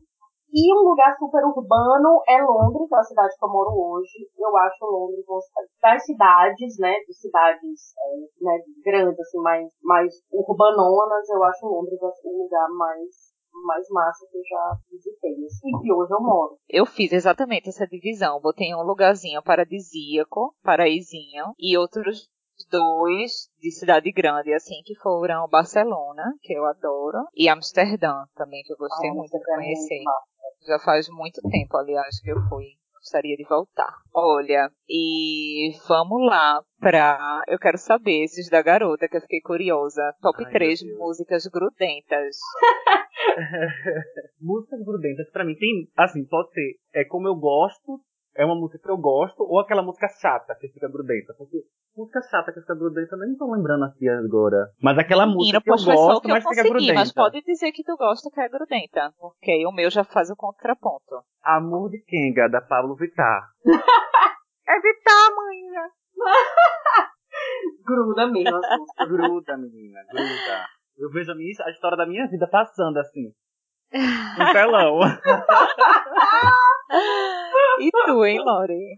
E 0.53 0.73
um 0.73 0.83
lugar 0.83 1.15
super 1.17 1.43
urbano 1.45 2.21
é 2.27 2.41
Londres, 2.43 2.89
que 2.89 2.95
é 2.95 2.99
a 2.99 3.03
cidade 3.03 3.35
que 3.39 3.45
eu 3.45 3.49
moro 3.49 3.71
hoje. 3.71 4.27
Eu 4.37 4.57
acho 4.57 4.85
Londres 4.85 5.25
das 5.81 6.05
cidades, 6.05 6.77
né, 6.77 6.93
de 7.07 7.13
cidades 7.13 7.95
é, 7.97 8.43
né, 8.43 8.59
grandes, 8.83 9.19
assim, 9.19 9.39
mais, 9.39 9.69
mais 9.81 10.13
urbanonas, 10.29 11.29
eu 11.29 11.43
acho 11.43 11.65
Londres 11.65 11.99
o 12.23 12.43
lugar 12.43 12.69
mais 12.69 13.31
mais 13.65 13.85
massa 13.89 14.25
que 14.31 14.37
eu 14.37 14.41
já 14.49 14.77
visitei, 14.89 15.45
assim, 15.45 15.67
e 15.67 15.81
que 15.81 15.91
hoje 15.91 16.13
eu 16.13 16.21
moro. 16.21 16.57
Eu 16.69 16.85
fiz 16.85 17.11
exatamente 17.11 17.67
essa 17.67 17.85
divisão. 17.85 18.39
Botei 18.39 18.73
um 18.73 18.81
lugarzinho 18.81 19.43
paradisíaco, 19.43 20.55
paraísinho, 20.63 21.53
e 21.59 21.77
outros 21.77 22.29
dois 22.69 23.49
de 23.59 23.71
cidade 23.71 24.11
grande, 24.11 24.53
assim, 24.53 24.81
que 24.85 24.95
foram 24.95 25.47
Barcelona, 25.47 26.33
que 26.41 26.53
eu 26.53 26.65
adoro, 26.65 27.25
e 27.35 27.49
Amsterdã 27.49 28.25
também, 28.35 28.61
que 28.63 28.73
eu 28.73 28.77
gostei 28.77 29.09
ah, 29.09 29.13
muito 29.13 29.37
de 29.37 29.43
conhecer. 29.43 30.03
Já 30.65 30.79
faz 30.79 31.07
muito 31.09 31.41
tempo, 31.41 31.77
aliás, 31.77 32.19
que 32.21 32.31
eu 32.31 32.37
fui. 32.47 32.65
Gostaria 32.93 33.35
de 33.35 33.43
voltar. 33.45 33.91
Olha, 34.13 34.69
e 34.87 35.71
vamos 35.87 36.23
lá 36.23 36.63
pra. 36.79 37.41
Eu 37.47 37.57
quero 37.57 37.77
saber 37.77 38.23
esses 38.23 38.47
da 38.47 38.61
garota, 38.61 39.07
que 39.07 39.17
eu 39.17 39.21
fiquei 39.21 39.41
curiosa. 39.41 40.13
Top 40.21 40.37
Ai, 40.45 40.51
3 40.51 40.81
músicas 40.99 41.47
grudentas. 41.47 42.37
músicas 44.39 44.85
grudentas, 44.85 45.31
pra 45.31 45.43
mim, 45.43 45.55
tem. 45.55 45.89
Assim, 45.97 46.23
pode 46.25 46.51
ser. 46.53 46.75
É 46.93 47.03
como 47.03 47.27
eu 47.27 47.35
gosto, 47.35 47.99
é 48.35 48.45
uma 48.45 48.55
música 48.55 48.83
que 48.83 48.91
eu 48.91 48.97
gosto, 48.97 49.41
ou 49.41 49.59
aquela 49.59 49.81
música 49.81 50.07
chata 50.21 50.55
que 50.59 50.67
fica 50.67 50.87
grudenta. 50.87 51.33
Porque 51.35 51.57
música 51.95 52.21
chata 52.29 52.51
que 52.53 52.61
fica 52.61 52.75
grudenta, 52.75 53.17
nem 53.17 53.35
tô 53.35 53.51
lembrando 53.53 53.85
aqui 53.85 54.07
agora. 54.07 54.69
Mas 54.81 54.97
aquela 54.97 55.25
Menina, 55.25 55.59
música 55.59 55.61
que 55.61 55.69
eu 55.69 55.95
gosto, 55.95 56.21
que 56.21 56.27
mas 56.29 56.43
consegui, 56.43 56.61
fica 56.61 56.73
grudenta. 56.73 56.93
Mas 56.93 57.13
pode 57.13 57.41
dizer 57.41 57.71
que 57.71 57.83
tu 57.83 57.95
gosta 57.97 58.29
que 58.31 58.39
é 58.39 58.49
grudenta, 58.49 59.13
porque 59.19 59.65
o 59.65 59.71
meu 59.71 59.89
já 59.89 60.03
faz 60.03 60.29
o 60.29 60.35
contraponto. 60.35 61.23
Amor 61.43 61.89
de 61.89 61.99
Kenga, 62.03 62.47
da 62.49 62.61
Pablo 62.61 62.95
Vittar. 62.95 63.49
é 63.65 64.79
Vittar, 64.79 65.35
manhã. 65.35 65.89
gruda 67.85 68.27
mesmo. 68.27 68.61
gruda, 69.07 69.57
menina, 69.57 69.99
gruda. 70.09 70.65
Eu 70.97 71.09
vejo 71.09 71.31
a, 71.31 71.35
minha, 71.35 71.51
a 71.65 71.71
história 71.71 71.97
da 71.97 72.05
minha 72.05 72.27
vida 72.27 72.47
passando 72.47 72.97
assim. 72.97 73.31
Um 73.93 74.53
telão. 74.53 74.99
e 77.79 77.91
tu, 77.91 78.25
hein, 78.25 78.39
Lore? 78.39 78.95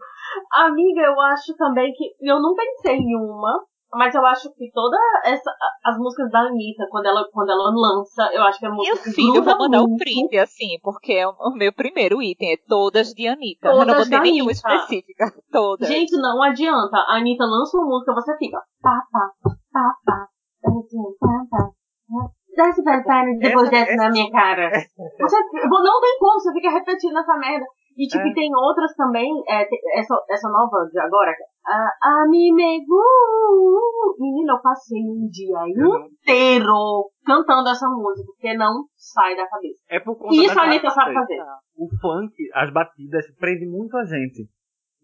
Amiga, 0.51 1.01
eu 1.01 1.19
acho 1.21 1.55
também 1.55 1.91
que. 1.93 2.15
Eu 2.21 2.41
não 2.41 2.53
pensei 2.53 2.97
em 2.97 3.15
uma, 3.15 3.63
mas 3.93 4.13
eu 4.15 4.25
acho 4.25 4.51
que 4.53 4.71
toda 4.71 4.97
essa. 5.25 5.51
As 5.83 5.97
músicas 5.97 6.31
da 6.31 6.39
Anitta, 6.39 6.87
quando 6.89 7.05
ela, 7.05 7.23
quando 7.31 7.49
ela 7.49 7.69
lança, 7.69 8.29
eu 8.33 8.43
acho 8.43 8.59
que 8.59 8.65
é 8.65 8.69
música 8.69 8.95
Meu 8.95 9.13
filho, 9.13 9.35
eu 9.35 9.43
vou 9.43 9.57
mandar 9.57 9.81
o 9.81 9.93
um 9.93 9.97
print, 9.97 10.37
assim, 10.37 10.79
porque 10.81 11.13
é 11.13 11.27
o 11.27 11.53
meu 11.55 11.73
primeiro 11.73 12.21
item 12.21 12.53
é 12.53 12.57
todas 12.67 13.13
de 13.13 13.27
Anitta. 13.27 13.69
Todas 13.69 13.79
eu 13.79 13.85
não 13.85 14.03
botei 14.03 14.19
nenhuma 14.19 14.51
específica. 14.51 15.25
Todas. 15.51 15.87
Gente, 15.87 16.15
não 16.17 16.41
adianta. 16.41 16.97
A 16.97 17.17
Anitta 17.17 17.45
lança 17.45 17.77
uma 17.77 17.87
música, 17.87 18.13
você 18.13 18.37
fica. 18.37 18.59
Pá, 18.81 19.01
pá, 19.11 19.31
pá, 19.71 19.95
pá. 20.05 20.33
Desce 22.55 22.83
pra 22.83 23.01
depois 23.39 23.69
desce 23.69 23.95
na 23.95 24.09
minha 24.09 24.31
cara. 24.31 24.69
Você, 24.69 25.37
não 25.69 26.01
tem 26.01 26.17
como, 26.19 26.39
você 26.39 26.53
fica 26.53 26.69
repetindo 26.69 27.17
essa 27.17 27.35
merda. 27.37 27.65
E, 27.95 28.07
tipo, 28.07 28.27
é. 28.27 28.33
tem 28.33 28.49
outras 28.55 28.93
também, 28.95 29.29
é, 29.47 29.67
essa, 29.99 30.15
essa 30.29 30.49
nova 30.49 30.89
de 30.91 30.99
agora, 30.99 31.31
a, 31.65 32.23
a 32.23 32.27
Mimegu. 32.27 33.01
Menina, 34.19 34.53
eu 34.53 34.61
passei 34.61 34.99
um 34.99 35.27
dia 35.29 35.59
inteiro 35.67 37.09
cantando 37.25 37.69
essa 37.69 37.87
música, 37.87 38.25
porque 38.25 38.53
não 38.55 38.85
sai 38.95 39.35
da 39.35 39.47
cabeça. 39.47 39.79
É 39.89 39.99
por 39.99 40.17
conta 40.17 40.35
Isso 40.35 40.59
a 40.59 40.63
Anitta 40.63 40.89
sabe 40.89 41.13
fazer. 41.13 41.39
O 41.77 41.87
funk, 42.01 42.33
as 42.53 42.71
batidas, 42.71 43.25
prende 43.39 43.65
muito 43.65 43.95
a 43.97 44.05
gente. 44.05 44.47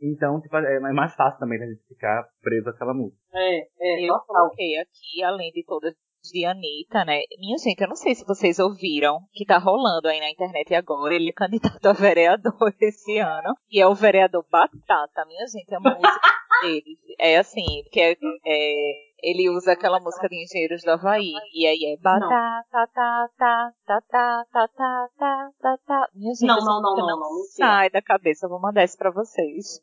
Então, 0.02 0.40
tipo, 0.40 0.56
é, 0.58 0.76
é 0.76 0.94
mais 0.94 1.14
fácil 1.16 1.40
também 1.40 1.62
a 1.62 1.66
gente 1.66 1.86
ficar 1.88 2.26
preso 2.42 2.70
àquela 2.70 2.94
música. 2.94 3.20
É, 3.34 3.60
é. 3.80 4.10
Eu 4.10 4.16
coloquei 4.26 4.78
aqui, 4.80 5.24
além 5.24 5.52
de 5.52 5.64
todas 5.66 5.94
de 6.24 6.46
Anitta, 6.46 7.06
né? 7.06 7.22
Minha 7.40 7.58
gente, 7.58 7.82
eu 7.82 7.88
não 7.88 7.96
sei 7.96 8.16
se 8.16 8.26
vocês 8.26 8.60
ouviram 8.60 9.20
que 9.34 9.46
tá 9.46 9.58
rolando 9.58 10.08
aí 10.08 10.20
na 10.20 10.30
internet 10.30 10.74
agora. 10.76 11.14
Ele 11.14 11.30
é 11.30 11.34
candidato 11.34 11.86
a 11.86 11.94
vereador 11.94 12.54
esse 12.82 13.18
ano. 13.18 13.56
E 13.72 13.82
é 13.82 13.88
o 13.88 13.96
vereador 13.96 14.46
Batata. 14.50 15.26
Minha 15.26 15.46
gente, 15.48 15.74
a 15.74 15.80
música 15.80 16.22
dele 16.62 16.98
é 17.18 17.38
assim, 17.38 17.84
que 17.92 18.00
é, 18.00 18.18
é 18.46 19.09
ele 19.22 19.50
usa 19.50 19.74
aquela 19.74 20.00
música 20.00 20.28
de 20.28 20.44
Engenheiros 20.44 20.84
do 20.84 20.92
Havaí. 20.92 21.32
E 21.54 21.66
aí 21.66 21.94
é 21.94 22.02
batata, 22.02 22.30
tá, 22.72 22.88
tá, 22.94 23.30
tá, 23.38 23.72
tá, 23.86 24.02
tá, 24.10 24.46
tá, 24.52 24.70
tá, 24.76 25.10
tá, 25.18 25.52
tá, 25.62 25.78
tá. 25.86 26.10
Minha 26.14 26.34
gente, 26.34 26.48
não, 26.48 26.58
não, 26.58 26.82
não, 26.82 26.96
não, 26.96 27.20
não, 27.20 27.44
sai 27.56 27.90
da 27.90 28.02
cabeça. 28.02 28.46
Eu 28.46 28.50
vou 28.50 28.60
mandar 28.60 28.84
isso 28.84 28.98
pra 28.98 29.12
vocês. 29.12 29.82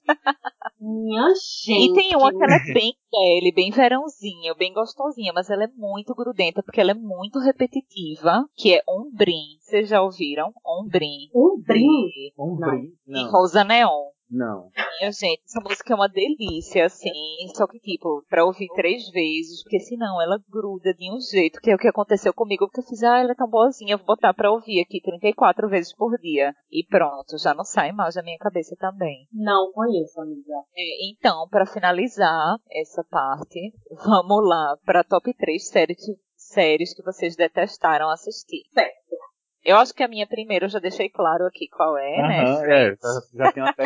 Minha 0.81 1.29
gente. 1.35 1.90
E 1.90 1.94
tem 1.94 2.16
uma 2.16 2.31
que 2.31 2.42
ela 2.42 2.57
é 2.57 2.72
bem 2.72 2.94
pele, 3.11 3.53
bem 3.55 3.70
verãozinha, 3.70 4.55
bem 4.55 4.72
gostosinha, 4.72 5.33
mas 5.35 5.51
ela 5.51 5.64
é 5.64 5.68
muito 5.75 6.14
grudenta 6.14 6.62
porque 6.62 6.81
ela 6.81 6.90
é 6.90 6.94
muito 6.94 7.38
repetitiva, 7.38 8.44
que 8.55 8.75
é 8.75 8.83
Ombrim. 8.88 9.59
Vocês 9.61 9.88
já 9.88 10.03
ouviram? 10.03 10.53
Ombrim. 10.64 11.29
Ombrim? 11.35 12.33
Ombrim? 12.38 12.92
Não. 13.07 13.20
E 13.20 13.31
Rosa 13.31 13.64
Neon. 13.64 14.16
Não. 14.31 14.71
Minha 14.99 15.12
gente, 15.12 15.43
essa 15.45 15.61
música 15.61 15.93
é 15.93 15.97
uma 15.97 16.09
delícia, 16.09 16.87
assim. 16.87 17.11
Só 17.55 17.67
que, 17.67 17.79
tipo, 17.79 18.25
pra 18.29 18.45
ouvir 18.45 18.69
três 18.75 19.09
vezes, 19.11 19.62
porque 19.62 19.81
senão 19.81 20.21
ela 20.21 20.39
gruda 20.49 20.93
de 20.95 21.12
um 21.12 21.21
jeito, 21.21 21.61
que 21.61 21.71
é 21.71 21.75
o 21.75 21.79
que 21.79 21.89
aconteceu 21.89 22.35
comigo, 22.35 22.67
porque 22.67 22.81
eu 22.81 22.85
fiz, 22.85 23.03
ah, 23.03 23.19
ela 23.19 23.33
é 23.33 23.35
tão 23.35 23.49
boazinha, 23.49 23.97
vou 23.97 24.07
botar 24.07 24.35
pra 24.35 24.51
ouvir 24.51 24.81
aqui 24.81 25.01
34 25.01 25.69
vezes 25.69 25.95
por 25.95 26.17
dia. 26.19 26.55
E 26.71 26.85
pronto, 26.85 27.39
já 27.39 27.55
não 27.55 27.65
sai 27.65 27.93
mais 27.93 28.15
da 28.15 28.23
minha 28.23 28.39
cabeça 28.39 28.75
também. 28.79 29.29
Não 29.33 29.71
conheço, 29.73 30.21
amiga. 30.21 30.55
É, 30.77 31.11
então, 31.11 31.49
para 31.49 31.67
finalizar 31.67 32.57
essa 32.71 33.05
parte, 33.05 33.73
vamos 34.05 34.49
lá 34.49 34.77
pra 34.85 35.05
top 35.05 35.33
3 35.35 35.69
séries, 35.69 36.05
séries 36.37 36.95
que 36.95 37.03
vocês 37.03 37.37
detestaram 37.37 38.11
assistir. 38.11 38.62
Certo. 38.73 39.26
Eu 39.67 39.77
acho 39.79 39.93
que 39.93 40.05
a 40.05 40.09
minha 40.09 40.29
primeira 40.29 40.67
eu 40.67 40.69
já 40.71 40.79
deixei 40.79 41.11
claro 41.11 41.45
aqui 41.45 41.67
qual 41.69 41.99
é, 41.99 42.23
né? 42.23 42.45
É, 42.65 42.95
já, 42.95 43.45
já 43.47 43.53
tem 43.53 43.63
até. 43.65 43.83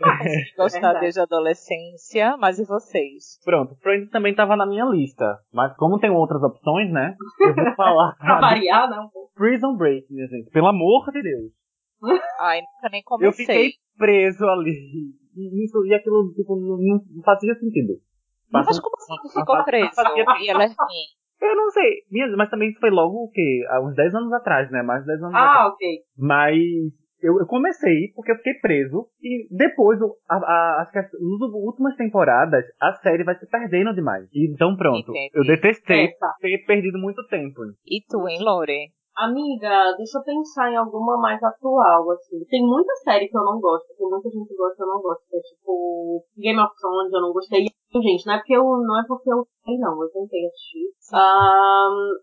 Não 0.00 0.18
consegui 0.18 0.56
gostar 0.56 0.96
é 0.96 1.00
desde 1.00 1.20
a 1.20 1.24
adolescência, 1.24 2.36
mas 2.38 2.58
e 2.58 2.64
vocês? 2.64 3.38
Pronto, 3.44 3.76
Friends 3.82 4.10
também 4.10 4.30
estava 4.30 4.56
na 4.56 4.64
minha 4.64 4.86
lista. 4.86 5.38
Mas 5.52 5.76
como 5.76 5.98
tem 5.98 6.10
outras 6.10 6.42
opções, 6.42 6.90
né? 6.90 7.14
Eu 7.40 7.54
vou 7.54 7.74
falar. 7.76 8.16
pra 8.16 8.40
variar, 8.40 8.88
não. 8.88 9.10
Prison 9.34 9.76
Break, 9.76 10.06
minha 10.10 10.26
gente. 10.28 10.50
Pelo 10.50 10.68
amor 10.68 11.12
de 11.12 11.22
Deus. 11.22 11.52
Ai, 12.40 12.62
nunca 12.62 12.88
nem 12.90 13.02
comecei. 13.02 13.28
Eu 13.28 13.32
fiquei 13.32 13.72
preso 13.98 14.46
ali. 14.46 14.72
E, 15.36 15.64
isso, 15.64 15.84
e 15.84 15.94
aquilo, 15.94 16.32
tipo, 16.34 16.56
não, 16.56 16.78
não 16.78 17.22
fazia 17.22 17.54
sentido. 17.54 18.00
Mas 18.50 18.80
como 18.80 18.96
assim 18.96 19.16
que 19.22 19.28
ficou 19.28 19.62
preso? 19.62 19.90
E 20.40 20.48
ela 20.48 20.64
é 20.64 20.68
ruim. 20.68 21.06
Eu 21.40 21.54
não 21.54 21.70
sei, 21.70 22.02
mas 22.36 22.48
também 22.48 22.72
foi 22.80 22.90
logo 22.90 23.24
o 23.24 23.30
quê? 23.30 23.64
Há 23.68 23.80
uns 23.80 23.94
10 23.94 24.14
anos 24.14 24.32
atrás, 24.32 24.70
né? 24.70 24.82
Mais 24.82 25.02
de 25.02 25.08
10 25.08 25.22
anos 25.22 25.34
ah, 25.34 25.38
atrás. 25.38 25.58
Ah, 25.58 25.68
ok. 25.68 25.98
Mas 26.16 26.56
eu, 27.22 27.38
eu, 27.38 27.46
comecei 27.46 28.12
porque 28.14 28.32
eu 28.32 28.36
fiquei 28.36 28.54
preso 28.54 29.06
e 29.22 29.46
depois, 29.50 29.98
a, 30.02 30.36
a, 30.36 30.82
acho 30.82 30.92
que 30.92 30.98
as, 30.98 31.10
nas 31.12 31.52
últimas 31.52 31.96
temporadas, 31.96 32.64
a 32.80 32.92
série 32.94 33.24
vai 33.24 33.34
se 33.36 33.46
perdendo 33.48 33.94
demais. 33.94 34.28
Então 34.34 34.76
pronto, 34.76 35.10
Entendi. 35.10 35.30
eu 35.34 35.44
detestei 35.44 36.08
ter 36.40 36.58
perdido 36.66 36.98
muito 36.98 37.26
tempo. 37.28 37.60
E 37.86 38.00
tu, 38.08 38.26
hein, 38.28 38.38
Lore? 38.40 38.90
Amiga, 39.16 39.96
deixa 39.96 40.18
eu 40.18 40.24
pensar 40.24 40.70
em 40.70 40.76
alguma 40.76 41.16
mais 41.16 41.42
atual, 41.42 42.10
assim. 42.10 42.44
Tem 42.50 42.60
muita 42.60 42.92
série 42.96 43.28
que 43.28 43.36
eu 43.36 43.44
não 43.44 43.58
gosto, 43.58 43.86
tem 43.96 44.06
muita 44.06 44.28
gente 44.28 44.46
que 44.46 44.54
gosta 44.54 44.76
e 44.78 44.84
eu 44.84 44.88
não 44.88 45.00
gosto. 45.00 45.24
Que 45.30 45.36
é 45.36 45.40
tipo 45.40 46.22
Game 46.36 46.60
of 46.60 46.74
Thrones, 46.78 47.12
eu 47.12 47.20
não 47.22 47.32
gostei. 47.32 47.64
Gente, 47.92 48.26
não 48.26 48.34
é 48.34 48.38
porque 48.38 48.56
eu 48.56 48.64
não 48.64 49.00
é 49.00 49.04
porque 49.06 49.32
eu 49.32 49.46
sei 49.64 49.78
não, 49.78 50.02
eu 50.02 50.10
tentei 50.10 50.46
assistir. 50.46 50.90
Um, 51.14 52.18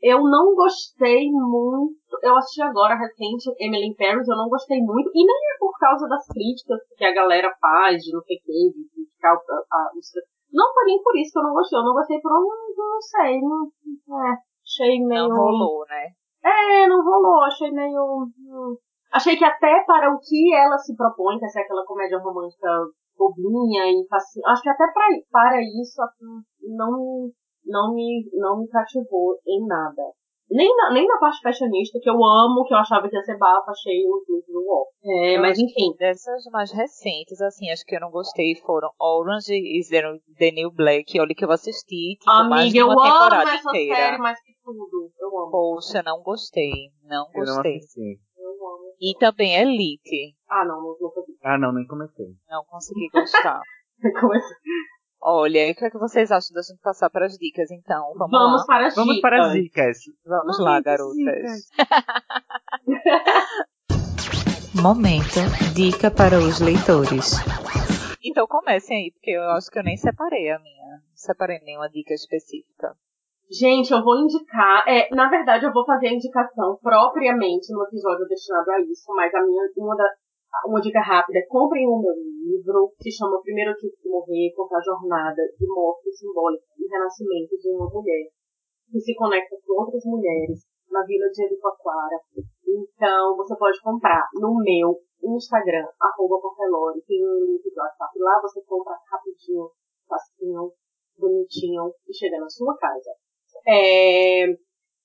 eu 0.00 0.22
não 0.22 0.54
gostei 0.54 1.30
muito. 1.30 1.98
Eu 2.22 2.36
assisti 2.36 2.62
agora 2.62 2.94
recente 2.94 3.50
Emily 3.58 3.88
in 3.88 3.94
Paris, 3.94 4.28
eu 4.28 4.36
não 4.36 4.48
gostei 4.48 4.80
muito. 4.80 5.10
E 5.12 5.26
nem 5.26 5.36
é 5.54 5.58
por 5.58 5.72
causa 5.78 6.08
das 6.08 6.26
críticas 6.28 6.78
que 6.96 7.04
a 7.04 7.14
galera 7.14 7.52
faz, 7.60 8.02
de 8.02 8.12
não 8.12 8.22
sei 8.22 8.36
o 8.36 8.40
que, 8.40 8.70
de 8.74 8.88
criticar 8.94 9.34
a, 9.36 9.90
Não 10.52 10.72
foi 10.72 10.84
nem 10.84 11.02
por 11.02 11.16
isso 11.16 11.32
que 11.32 11.38
eu 11.38 11.42
não 11.42 11.52
gostei. 11.52 11.78
Eu 11.78 11.84
não 11.84 11.94
gostei 11.94 12.20
por 12.20 12.32
um. 12.32 12.48
Não 12.76 13.00
sei. 13.00 13.40
Não, 13.40 13.66
é, 14.24 14.38
achei 14.64 15.04
meio. 15.04 15.28
Não 15.28 15.36
rolou, 15.36 15.84
né? 15.88 16.06
É, 16.44 16.86
não 16.86 17.04
rolou, 17.04 17.42
achei 17.42 17.70
meio. 17.72 18.28
Hum, 18.38 18.76
achei 19.12 19.36
que 19.36 19.44
até 19.44 19.84
para 19.84 20.14
o 20.14 20.20
que 20.20 20.54
ela 20.54 20.78
se 20.78 20.96
propõe, 20.96 21.38
que 21.38 21.44
é 21.44 21.48
ser 21.48 21.60
aquela 21.62 21.84
comédia 21.84 22.18
romântica 22.18 22.68
bobinha 23.18 23.84
e 23.90 24.06
fácil, 24.08 24.40
acho 24.46 24.62
que 24.62 24.68
até 24.70 24.84
pra, 24.92 25.04
para 25.30 25.60
isso 25.60 26.00
não, 26.62 27.28
não, 27.66 27.94
me, 27.94 28.24
não 28.34 28.60
me 28.60 28.68
cativou 28.68 29.36
em 29.46 29.66
nada. 29.66 30.02
Nem 30.50 30.74
na, 30.76 30.94
nem 30.94 31.06
na 31.06 31.18
parte 31.18 31.42
fashionista, 31.42 31.98
que 32.02 32.08
eu 32.08 32.14
amo, 32.14 32.64
que 32.64 32.72
eu 32.72 32.78
achava 32.78 33.06
que 33.06 33.14
ia 33.14 33.22
ser 33.22 33.36
bafo, 33.36 33.70
achei 33.70 34.00
o 34.06 34.24
do 34.26 34.42
UOL. 34.62 34.86
É, 35.04 35.38
mas 35.38 35.58
enfim. 35.58 35.94
Dessas 35.98 36.42
mais 36.50 36.72
recentes, 36.72 37.38
assim, 37.42 37.70
acho 37.70 37.84
que 37.84 37.94
eu 37.94 38.00
não 38.00 38.10
gostei 38.10 38.54
foram 38.64 38.88
Orange 38.98 39.52
is 39.54 39.90
the, 39.90 40.00
the 40.38 40.50
New 40.52 40.70
Black, 40.70 41.20
olha 41.20 41.34
que 41.34 41.44
eu 41.44 41.52
assisti, 41.52 42.16
tipo, 42.18 42.30
Amiga, 42.30 42.48
mais 42.48 42.72
de 42.72 42.82
uma 42.82 42.94
eu 42.94 42.96
temporada 42.96 43.42
amo 43.42 43.50
essa 43.58 43.68
inteira. 43.68 43.96
série, 43.96 44.18
mas 44.18 44.40
que 44.40 44.52
tudo. 44.64 45.10
Eu 45.20 45.38
amo. 45.38 45.50
Poxa, 45.50 46.02
não 46.02 46.22
gostei. 46.22 46.70
Não 47.04 47.26
Eu 47.34 47.44
não 47.44 47.54
gostei. 47.56 47.76
assisti. 47.76 48.18
E 49.00 49.14
também 49.18 49.54
Elite. 49.56 50.34
Ah, 50.48 50.64
não, 50.64 50.80
não, 50.80 50.96
não 51.00 51.10
consegui. 51.10 51.38
Ah, 51.44 51.58
não, 51.58 51.72
nem 51.72 51.86
comecei. 51.86 52.26
Não 52.48 52.64
consegui 52.64 53.08
gostar. 53.12 53.60
Comecei. 54.20 54.56
Olha, 55.20 55.72
o 55.72 55.74
que, 55.74 55.84
é 55.84 55.90
que 55.90 55.98
vocês 55.98 56.30
acham 56.30 56.54
da 56.54 56.62
gente 56.62 56.78
passar 56.80 57.10
para 57.10 57.26
as 57.26 57.36
dicas, 57.36 57.68
então? 57.72 58.12
Vamos, 58.16 58.30
Vamos 58.30 58.60
lá. 58.60 58.66
para 58.66 58.86
as 58.86 58.94
Vamos 58.94 59.16
dicas. 59.16 59.30
para 59.30 59.46
as 59.46 59.52
dicas. 59.52 59.98
Vamos 60.24 60.58
lá, 60.60 60.80
garotas. 60.80 61.68
Momento 64.80 65.40
Dica 65.74 66.08
para 66.10 66.38
os 66.38 66.60
leitores. 66.60 67.32
Então 68.22 68.46
comecem 68.46 68.96
aí, 69.04 69.10
porque 69.12 69.30
eu 69.32 69.42
acho 69.50 69.70
que 69.70 69.78
eu 69.78 69.82
nem 69.82 69.96
separei 69.96 70.50
a 70.50 70.58
minha. 70.60 70.86
Não 70.92 71.00
separei 71.16 71.58
nenhuma 71.60 71.88
dica 71.88 72.14
específica. 72.14 72.94
Gente, 73.48 73.92
eu 73.92 74.04
vou 74.04 74.20
indicar. 74.20 74.84
É, 74.86 75.08
na 75.14 75.28
verdade, 75.30 75.64
eu 75.64 75.72
vou 75.72 75.84
fazer 75.84 76.08
a 76.08 76.12
indicação 76.12 76.76
propriamente 76.82 77.72
no 77.72 77.82
episódio 77.82 78.28
destinado 78.28 78.70
a 78.70 78.80
isso, 78.82 79.08
mas 79.16 79.32
a 79.34 79.40
minha 79.40 79.64
uma, 79.78 79.96
da, 79.96 80.04
uma 80.66 80.80
dica 80.80 81.00
rápida 81.00 81.38
é 81.38 81.46
comprem 81.48 81.88
o 81.88 81.96
meu 81.96 82.12
livro, 82.12 82.92
que 82.98 83.10
se 83.10 83.16
chama 83.16 83.40
Primeiro 83.40 83.72
Tipo 83.76 83.96
de 84.02 84.08
Morrer, 84.10 84.52
conta 84.54 84.76
a 84.76 84.84
jornada 84.84 85.40
de 85.58 85.66
morte 85.66 86.12
simbólica 86.12 86.64
e 86.76 86.92
renascimento 86.92 87.56
de 87.56 87.70
uma 87.72 87.88
mulher, 87.88 88.28
que 88.92 89.00
se 89.00 89.14
conecta 89.14 89.56
com 89.64 89.80
outras 89.80 90.04
mulheres 90.04 90.68
na 90.90 91.02
vila 91.04 91.28
de 91.30 91.36
Jericoacoara. 91.36 92.20
Então, 92.66 93.34
você 93.34 93.56
pode 93.56 93.80
comprar 93.80 94.28
no 94.34 94.60
meu 94.60 95.00
Instagram, 95.24 95.88
arroba 95.98 96.38
Portelore, 96.38 97.00
tem 97.06 97.24
um 97.26 97.46
link 97.46 97.64
do 97.64 97.80
WhatsApp 97.80 98.12
lá, 98.18 98.42
você 98.42 98.60
compra 98.66 98.92
rapidinho, 99.10 99.70
facinho, 100.06 100.70
bonitinho 101.18 101.94
e 102.06 102.12
chega 102.14 102.38
na 102.38 102.48
sua 102.48 102.76
casa. 102.76 103.16
É, 103.68 104.46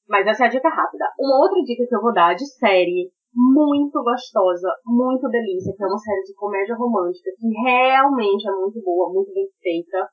Mas 0.07 0.25
essa 0.27 0.45
é 0.45 0.47
a 0.47 0.49
dica 0.49 0.69
rápida. 0.69 1.05
Uma 1.19 1.39
outra 1.43 1.61
dica 1.63 1.85
que 1.87 1.95
eu 1.95 2.01
vou 2.01 2.13
dar 2.13 2.33
de 2.33 2.45
série 2.45 3.11
muito 3.35 4.03
gostosa, 4.03 4.69
muito 4.85 5.27
delícia, 5.29 5.73
que 5.75 5.83
é 5.83 5.87
uma 5.87 5.97
série 5.97 6.21
de 6.21 6.33
comédia 6.35 6.75
romântica 6.75 7.31
que 7.37 7.47
realmente 7.65 8.47
é 8.47 8.51
muito 8.51 8.81
boa, 8.83 9.11
muito 9.11 9.33
bem 9.33 9.47
feita. 9.61 10.07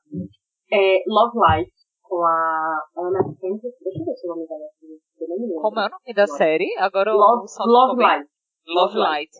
É 0.73 1.03
Love 1.07 1.37
Life, 1.37 1.71
com 2.01 2.23
a 2.25 2.75
Ana 2.97 3.19
Kendrick. 3.39 3.77
Deixa 3.83 3.99
eu 3.99 4.05
ver 4.05 4.15
se 4.15 4.27
o 4.27 4.29
nome 4.29 4.47
dela 4.47 4.67
me 4.81 5.47
lembro. 5.47 5.61
Como 5.61 5.79
é 5.79 5.85
o 5.85 5.89
nome 5.89 6.13
da 6.15 6.27
série? 6.27 6.75
Agora 6.79 7.13
Love, 7.13 7.45
Love 7.65 8.01
Life. 8.01 8.29
Love 8.67 8.97
Light. 8.97 9.31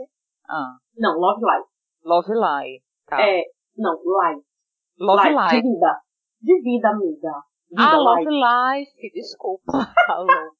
Ah, 0.47 0.75
Não, 0.97 1.17
Love 1.17 1.41
Life. 1.41 1.69
Love 2.03 2.33
Light. 2.33 2.83
Tá. 3.07 3.21
É, 3.21 3.43
não, 3.77 3.93
Life. 3.93 4.45
Love. 4.99 5.29
Light. 5.31 5.55
De 5.55 5.61
vida. 5.61 5.97
De 6.41 6.61
vida, 6.61 6.89
amiga. 6.89 7.31
Ah, 7.77 7.97
Life. 7.97 8.29
Love 8.29 8.29
Life. 8.29 9.13
Desculpa. 9.13 9.71
Tá 10.07 10.17
louca. 10.17 10.51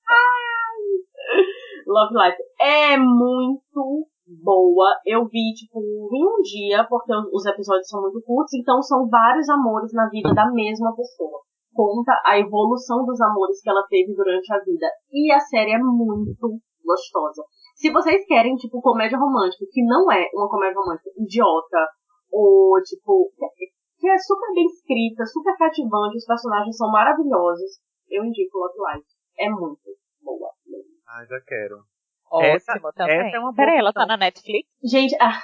Love 1.87 2.13
Life 2.13 2.37
é 2.61 2.97
muito 2.97 4.07
boa. 4.43 4.87
Eu 5.05 5.25
vi, 5.25 5.53
tipo, 5.53 5.79
em 5.79 6.23
um 6.23 6.41
dia, 6.41 6.85
porque 6.87 7.11
os 7.33 7.45
episódios 7.45 7.87
são 7.89 8.01
muito 8.01 8.21
curtos, 8.23 8.53
então 8.53 8.81
são 8.81 9.09
vários 9.09 9.49
amores 9.49 9.91
na 9.93 10.07
vida 10.09 10.33
da 10.33 10.49
mesma 10.51 10.95
pessoa. 10.95 11.41
Conta 11.73 12.13
a 12.25 12.37
evolução 12.39 13.05
dos 13.05 13.19
amores 13.21 13.61
que 13.61 13.69
ela 13.69 13.85
teve 13.89 14.13
durante 14.13 14.53
a 14.53 14.59
vida. 14.59 14.87
E 15.11 15.31
a 15.31 15.39
série 15.39 15.73
é 15.73 15.79
muito 15.79 16.59
gostosa. 16.85 17.43
Se 17.75 17.91
vocês 17.91 18.25
querem, 18.25 18.55
tipo, 18.55 18.81
comédia 18.81 19.17
romântica, 19.17 19.65
que 19.71 19.83
não 19.83 20.11
é 20.11 20.29
uma 20.33 20.49
comédia 20.49 20.79
romântica 20.79 21.09
idiota, 21.17 21.87
ou, 22.31 22.81
tipo, 22.83 23.31
que 24.01 24.09
é 24.09 24.17
super 24.17 24.53
bem 24.55 24.65
escrita, 24.65 25.25
super 25.27 25.55
cativante, 25.57 26.17
os 26.17 26.25
personagens 26.25 26.75
são 26.75 26.91
maravilhosos, 26.91 27.79
eu 28.09 28.25
indico 28.25 28.57
Love 28.57 28.97
Life. 28.97 29.07
É 29.39 29.47
muito 29.49 29.79
boa 30.21 30.49
mesmo. 30.65 30.91
Ah, 31.07 31.23
já 31.25 31.39
quero. 31.47 31.77
Ótimo 32.31 32.55
Essa- 32.55 32.91
também. 32.95 33.27
essa 33.27 33.37
é 33.37 33.39
uma 33.39 33.53
Peraí, 33.53 33.77
ela 33.77 33.93
tá 33.93 34.05
na 34.05 34.17
Netflix? 34.17 34.67
Gente, 34.83 35.15
ah, 35.21 35.39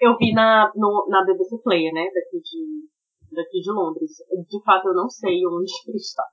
eu 0.00 0.16
vi 0.18 0.32
na, 0.32 0.72
no, 0.74 1.06
na 1.08 1.24
BBC 1.24 1.56
Player, 1.62 1.92
né, 1.94 2.04
daqui 2.12 2.40
de, 2.40 3.34
daqui 3.36 3.60
de 3.60 3.70
Londres. 3.70 4.10
De 4.48 4.62
fato, 4.64 4.88
eu 4.88 4.94
não 4.94 5.08
sei 5.08 5.46
onde 5.46 5.70
está. 5.96 6.24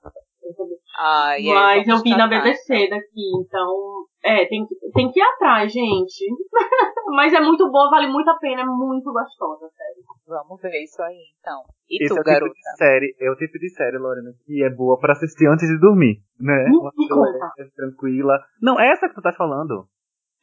Ah, 0.98 1.38
e 1.38 1.48
aí, 1.50 1.54
Mas 1.54 1.88
eu 1.88 2.02
vi 2.02 2.10
na 2.16 2.26
BBC 2.26 2.88
daqui, 2.88 3.30
então. 3.40 4.04
É, 4.24 4.46
tem, 4.46 4.66
que- 4.66 4.74
tem 4.92 5.10
que 5.12 5.20
ir 5.20 5.22
atrás, 5.22 5.72
gente. 5.72 6.24
Mas 7.14 7.32
é 7.32 7.40
muito 7.40 7.70
boa, 7.70 7.90
vale 7.90 8.08
muito 8.08 8.28
a 8.28 8.34
pena, 8.38 8.62
é 8.62 8.64
muito 8.64 9.12
gostosa, 9.12 9.68
sério. 9.76 9.85
Vamos 10.26 10.60
ver 10.60 10.82
isso 10.82 11.00
aí, 11.02 11.22
então. 11.38 11.62
E 11.88 12.02
Esse 12.02 12.12
tu, 12.12 12.18
é 12.18 12.20
o 12.20 12.24
garota? 12.24 12.52
tipo 12.52 12.54
de 12.54 12.76
série, 12.76 13.16
é 13.20 13.30
o 13.30 13.36
tipo 13.36 13.58
de 13.58 13.70
série, 13.70 13.96
Lorena, 13.96 14.32
que 14.44 14.62
é 14.62 14.70
boa 14.70 14.98
pra 14.98 15.12
assistir 15.12 15.46
antes 15.46 15.68
de 15.68 15.78
dormir, 15.78 16.20
né? 16.40 16.64
Uma 16.68 16.90
me 16.96 17.08
coisa 17.08 17.50
leve, 17.56 17.70
tranquila. 17.76 18.38
Não, 18.60 18.78
essa 18.80 19.08
que 19.08 19.14
tu 19.14 19.22
tá 19.22 19.32
falando. 19.32 19.86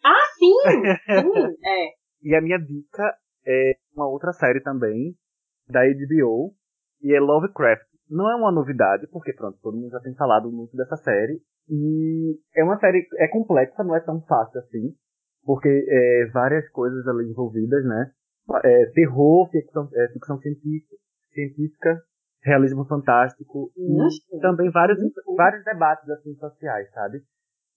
Ah, 0.04 0.26
sim! 0.38 0.54
sim 1.22 1.58
é. 1.66 1.90
E 2.24 2.34
a 2.36 2.42
minha 2.42 2.58
dica 2.58 3.14
é 3.46 3.74
uma 3.94 4.08
outra 4.08 4.32
série 4.32 4.62
também, 4.62 5.14
da 5.68 5.82
HBO, 5.82 6.54
e 7.02 7.14
é 7.14 7.20
Lovecraft. 7.20 7.84
Não 8.10 8.32
é 8.32 8.36
uma 8.36 8.52
novidade, 8.52 9.08
porque 9.08 9.34
pronto, 9.34 9.58
todo 9.62 9.76
mundo 9.78 9.92
já 9.92 10.00
tem 10.00 10.16
falado 10.16 10.50
muito 10.50 10.78
dessa 10.78 10.96
série. 10.96 11.42
E 11.70 12.38
é 12.56 12.64
uma 12.64 12.78
série, 12.80 13.06
é 13.18 13.28
complexa, 13.28 13.84
não 13.84 13.96
é 13.96 14.00
tão 14.00 14.22
fácil 14.22 14.60
assim, 14.60 14.94
porque 15.44 15.68
é 15.68 16.26
várias 16.34 16.70
coisas 16.70 17.06
ali 17.08 17.30
envolvidas, 17.30 17.84
né? 17.86 18.12
É, 18.64 18.86
terror, 18.94 19.50
ficção, 19.50 19.90
é, 19.94 20.08
ficção 20.10 20.38
científica, 20.40 20.96
científica, 21.34 22.02
realismo 22.44 22.86
fantástico, 22.86 23.72
Nossa. 23.78 24.18
e 24.32 24.40
também 24.40 24.70
vários, 24.70 25.00
vários 25.36 25.64
debates 25.64 26.10
assim 26.10 26.36
sociais, 26.36 26.90
sabe? 26.92 27.20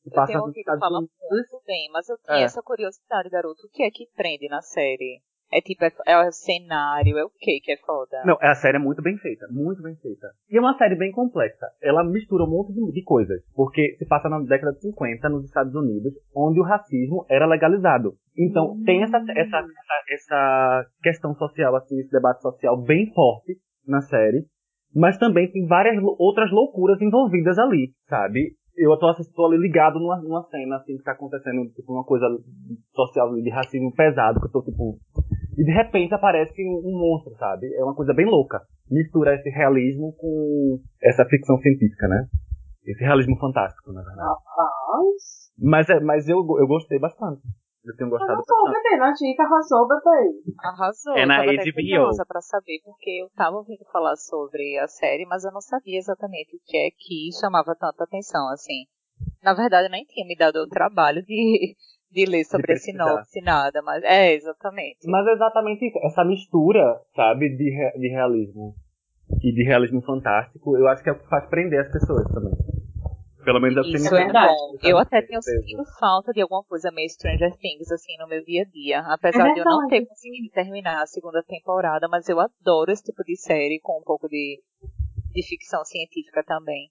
Que 0.02 0.10
Eu 0.18 0.24
tenho 0.26 0.40
ouvido 0.40 0.58
Estados 0.58 0.80
falar 0.80 0.98
Unidos. 0.98 1.14
muito 1.30 1.62
bem, 1.66 1.88
mas 1.92 2.08
eu 2.08 2.16
tinha 2.18 2.38
É. 2.38 2.42
essa 2.42 2.62
curiosidade, 2.62 3.28
garoto. 3.30 3.66
O 3.66 3.70
que 3.70 3.82
é 3.82 3.90
que 3.90 4.06
prende 4.14 4.48
na 4.48 4.60
série? 4.62 5.20
É 5.52 5.60
tipo, 5.60 5.84
é, 5.84 5.92
é 6.06 6.18
o 6.18 6.32
cenário, 6.32 7.16
é 7.18 7.24
o 7.24 7.30
que 7.30 7.60
que 7.60 7.72
é 7.72 7.76
foda? 7.78 8.22
Não, 8.24 8.36
a 8.40 8.54
série 8.54 8.76
é 8.76 8.80
muito 8.80 9.00
bem 9.00 9.16
feita, 9.18 9.46
muito 9.50 9.82
bem 9.82 9.94
feita. 9.96 10.28
E 10.50 10.56
é 10.56 10.60
uma 10.60 10.76
série 10.76 10.96
bem 10.96 11.12
complexa. 11.12 11.66
Ela 11.80 12.04
mistura 12.04 12.44
um 12.44 12.50
monte 12.50 12.72
de, 12.72 12.92
de 12.92 13.02
coisas, 13.04 13.40
porque 13.54 13.96
se 13.98 14.06
passa 14.06 14.28
na 14.28 14.40
década 14.40 14.72
de 14.72 14.80
50 14.80 15.28
nos 15.28 15.44
Estados 15.44 15.74
Unidos, 15.74 16.12
onde 16.34 16.60
o 16.60 16.64
racismo 16.64 17.24
era 17.30 17.46
legalizado. 17.46 18.14
Então 18.36 18.82
tem 18.84 19.02
essa, 19.02 19.18
essa, 19.18 19.58
essa, 19.58 20.04
essa 20.10 20.86
questão 21.02 21.34
social, 21.34 21.76
assim, 21.76 21.98
esse 22.00 22.10
debate 22.10 22.42
social 22.42 22.76
bem 22.82 23.12
forte 23.14 23.56
na 23.86 24.00
série, 24.00 24.44
mas 24.94 25.18
também 25.18 25.50
tem 25.50 25.66
várias 25.66 26.02
outras 26.18 26.50
loucuras 26.50 27.00
envolvidas 27.00 27.58
ali, 27.58 27.92
sabe? 28.08 28.54
Eu 28.76 28.96
tô, 28.98 29.12
tô 29.34 29.46
ali 29.46 29.56
ligado 29.56 29.98
numa, 29.98 30.20
numa 30.20 30.42
cena, 30.50 30.76
assim, 30.76 30.96
que 30.96 31.02
tá 31.02 31.12
acontecendo, 31.12 31.68
tipo, 31.74 31.92
uma 31.92 32.04
coisa 32.04 32.26
social 32.94 33.34
de 33.34 33.50
racismo 33.50 33.92
pesado, 33.94 34.38
que 34.38 34.46
eu 34.46 34.52
tô, 34.52 34.62
tipo, 34.62 34.98
e 35.56 35.64
de 35.64 35.72
repente 35.72 36.12
aparece 36.14 36.62
um, 36.62 36.82
um 36.84 36.98
monstro, 36.98 37.34
sabe? 37.36 37.72
É 37.74 37.82
uma 37.82 37.94
coisa 37.94 38.12
bem 38.12 38.26
louca. 38.26 38.60
Mistura 38.90 39.34
esse 39.34 39.48
realismo 39.48 40.12
com 40.18 40.78
essa 41.02 41.24
ficção 41.24 41.56
científica, 41.58 42.06
né? 42.06 42.26
Esse 42.84 43.02
realismo 43.02 43.36
fantástico, 43.38 43.92
na 43.92 44.02
verdade. 44.02 44.28
Rapaz. 44.28 45.46
Mas, 45.58 45.88
é, 45.88 46.00
mas 46.00 46.28
eu, 46.28 46.38
eu 46.38 46.66
gostei 46.66 46.98
bastante. 46.98 47.40
Eu 47.86 47.96
tenho 47.96 48.10
gostado 48.10 48.32
Arrasou, 48.32 48.64
bastante. 48.64 48.82
bebê. 48.82 48.96
Na 48.96 49.12
dica, 49.12 49.42
arrasou, 49.44 49.86
bebê. 49.88 50.32
Arrasou. 50.58 51.16
É 51.16 51.22
eu 51.22 51.26
na 51.28 51.36
tava 51.38 51.50
até 51.52 51.62
HBO. 51.62 51.72
curiosa 51.74 52.24
pra 52.26 52.40
saber, 52.40 52.80
porque 52.84 53.10
eu 53.22 53.30
tava 53.36 53.56
ouvindo 53.56 53.84
falar 53.92 54.16
sobre 54.16 54.78
a 54.78 54.88
série, 54.88 55.24
mas 55.26 55.44
eu 55.44 55.52
não 55.52 55.60
sabia 55.60 55.98
exatamente 55.98 56.56
o 56.56 56.60
que 56.64 56.76
é 56.76 56.90
que 56.90 57.30
chamava 57.40 57.76
tanta 57.78 58.04
atenção, 58.04 58.48
assim. 58.50 58.86
Na 59.42 59.54
verdade, 59.54 59.86
eu 59.86 59.90
nem 59.92 60.04
tinha 60.04 60.26
me 60.26 60.36
dado 60.36 60.56
o 60.56 60.68
trabalho 60.68 61.22
de, 61.22 61.74
de 62.10 62.24
ler 62.26 62.44
sobre 62.44 62.72
esse 62.72 62.86
pesquisar. 62.86 63.04
sinopse, 63.04 63.40
nada, 63.40 63.80
mas 63.82 64.02
é, 64.04 64.34
exatamente. 64.34 65.06
Mas 65.06 65.26
é 65.26 65.32
exatamente 65.32 65.86
isso. 65.86 65.98
Essa 66.04 66.24
mistura, 66.24 67.00
sabe, 67.14 67.48
de, 67.56 67.70
re- 67.70 67.98
de 67.98 68.08
realismo 68.08 68.74
e 69.42 69.52
de 69.52 69.62
realismo 69.64 70.02
fantástico, 70.02 70.76
eu 70.76 70.86
acho 70.88 71.02
que 71.02 71.08
é 71.10 71.12
o 71.12 71.18
que 71.18 71.28
faz 71.28 71.48
prender 71.48 71.80
as 71.86 71.92
pessoas 71.92 72.26
também. 72.32 72.52
Pelo 73.46 73.60
menos 73.60 73.78
é 73.78 73.82
que 73.82 73.96
Isso 73.96 74.12
é 74.12 74.24
verdade. 74.24 74.52
bom. 74.52 74.76
Eu 74.82 74.98
até 74.98 75.22
tenho 75.22 75.40
sentido 75.40 75.84
falta 76.00 76.32
de 76.32 76.42
alguma 76.42 76.64
coisa 76.64 76.90
meio 76.90 77.08
Stranger 77.08 77.56
Things, 77.58 77.92
assim, 77.92 78.18
no 78.18 78.26
meu 78.26 78.42
dia 78.44 78.62
a 78.62 78.64
dia. 78.64 78.98
Apesar 79.06 79.50
É 79.50 79.54
de 79.54 79.60
eu 79.60 79.64
não 79.64 79.86
ter 79.86 80.04
conseguido 80.04 80.50
terminar 80.52 81.00
a 81.00 81.06
segunda 81.06 81.40
temporada, 81.44 82.08
mas 82.08 82.28
eu 82.28 82.40
adoro 82.40 82.90
esse 82.90 83.04
tipo 83.04 83.22
de 83.22 83.36
série 83.36 83.78
com 83.80 84.00
um 84.00 84.02
pouco 84.02 84.28
de, 84.28 84.60
de 85.30 85.46
ficção 85.46 85.84
científica 85.84 86.42
também. 86.44 86.90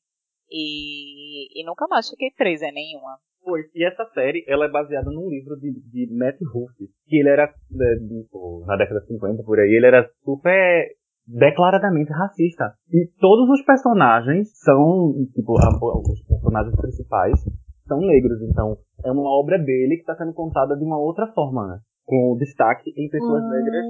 E, 0.50 1.60
e 1.60 1.65
nunca 1.65 1.88
mais 1.89 2.10
fiquei 2.10 2.32
presa 2.32 2.68
em 2.68 2.74
nenhuma. 2.74 3.18
Pois, 3.44 3.65
e 3.76 3.86
essa 3.86 4.06
série, 4.13 4.46
ela 4.48 4.65
é 4.65 4.72
baseada 4.72 5.12
num 5.12 5.30
livro 5.30 5.58
de, 5.58 5.74
de 5.91 6.08
Matt 6.15 6.38
Ruff, 6.41 6.74
que 7.06 7.18
ele 7.18 7.30
era, 7.30 7.54
né, 7.70 7.96
tipo, 8.24 8.63
na 8.65 8.78
década 8.78 9.02
de 9.02 9.08
50, 9.08 9.44
por 9.44 9.60
aí, 9.60 9.76
ele 9.76 9.88
era 9.88 10.10
super 10.24 10.88
declaradamente 11.28 12.12
racista. 12.12 12.74
E 12.92 13.08
todos 13.20 13.50
os 13.50 13.64
personagens 13.66 14.50
são, 14.60 15.14
tipo, 15.34 15.58
a- 15.60 16.00
os 16.00 16.22
personagens 16.28 16.76
principais 16.76 17.44
são 17.88 18.00
negros, 18.00 18.42
então 18.42 18.78
é 19.04 19.12
uma 19.12 19.30
obra 19.30 19.58
dele 19.58 19.96
que 19.96 20.02
está 20.02 20.16
sendo 20.16 20.34
contada 20.34 20.76
de 20.76 20.84
uma 20.84 20.98
outra 20.98 21.28
forma, 21.34 21.68
né? 21.68 21.80
Com 22.06 22.36
destaque 22.38 22.92
em 22.96 23.10
pessoas 23.10 23.44
negras, 23.50 23.86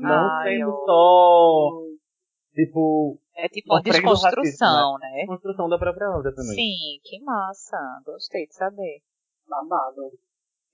não 0.00 0.28
Ai, 0.30 0.52
sendo 0.56 0.70
eu- 0.70 0.84
só, 0.84 1.70
tipo, 2.54 3.18
É 3.36 3.48
tipo 3.48 3.72
uma 3.72 3.80
desconstrução, 3.82 4.68
racismo, 4.68 4.98
né? 5.00 5.16
Desconstrução 5.20 5.68
da 5.68 5.78
própria 5.78 6.10
obra 6.10 6.34
também. 6.34 6.54
Sim, 6.54 7.00
que 7.04 7.22
massa. 7.24 7.78
Gostei 8.04 8.46
de 8.46 8.54
saber. 8.54 9.00
Babado. 9.48 10.10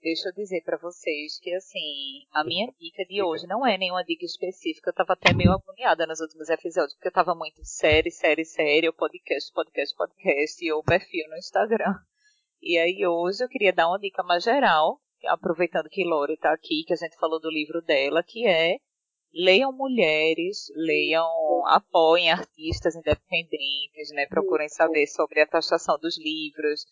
Deixa 0.00 0.28
eu 0.28 0.32
dizer 0.32 0.62
para 0.62 0.76
vocês 0.76 1.40
que, 1.40 1.52
assim, 1.54 2.24
a 2.32 2.44
minha 2.44 2.72
dica 2.78 3.04
de 3.04 3.20
hoje 3.20 3.48
não 3.48 3.66
é 3.66 3.76
nenhuma 3.76 4.04
dica 4.04 4.24
específica. 4.24 4.90
Eu 4.90 4.94
tava 4.94 5.14
até 5.14 5.32
meio 5.32 5.50
agoniada 5.50 6.06
nos 6.06 6.20
últimos 6.20 6.48
episódios, 6.48 6.94
porque 6.94 7.08
eu 7.08 7.12
tava 7.12 7.34
muito 7.34 7.64
série, 7.64 8.10
série, 8.10 8.44
série, 8.44 8.86
ou 8.86 8.94
podcast, 8.94 9.52
podcast, 9.52 9.96
podcast, 9.96 10.72
ou 10.72 10.84
perfil 10.84 11.28
no 11.28 11.36
Instagram. 11.36 11.94
E 12.62 12.78
aí 12.78 13.04
hoje 13.04 13.42
eu 13.42 13.48
queria 13.48 13.72
dar 13.72 13.88
uma 13.88 13.98
dica 13.98 14.22
mais 14.22 14.44
geral, 14.44 15.00
aproveitando 15.26 15.88
que 15.88 16.04
Lori 16.04 16.36
tá 16.36 16.52
aqui, 16.52 16.84
que 16.86 16.92
a 16.92 16.96
gente 16.96 17.16
falou 17.16 17.40
do 17.40 17.50
livro 17.50 17.82
dela, 17.82 18.22
que 18.22 18.46
é 18.46 18.76
leiam 19.32 19.72
mulheres, 19.72 20.66
leiam, 20.76 21.26
apoiem 21.66 22.30
artistas 22.30 22.94
independentes, 22.94 24.10
né? 24.12 24.26
Procurem 24.26 24.68
saber 24.68 25.08
sobre 25.08 25.40
a 25.40 25.46
taxação 25.46 25.98
dos 25.98 26.16
livros, 26.18 26.86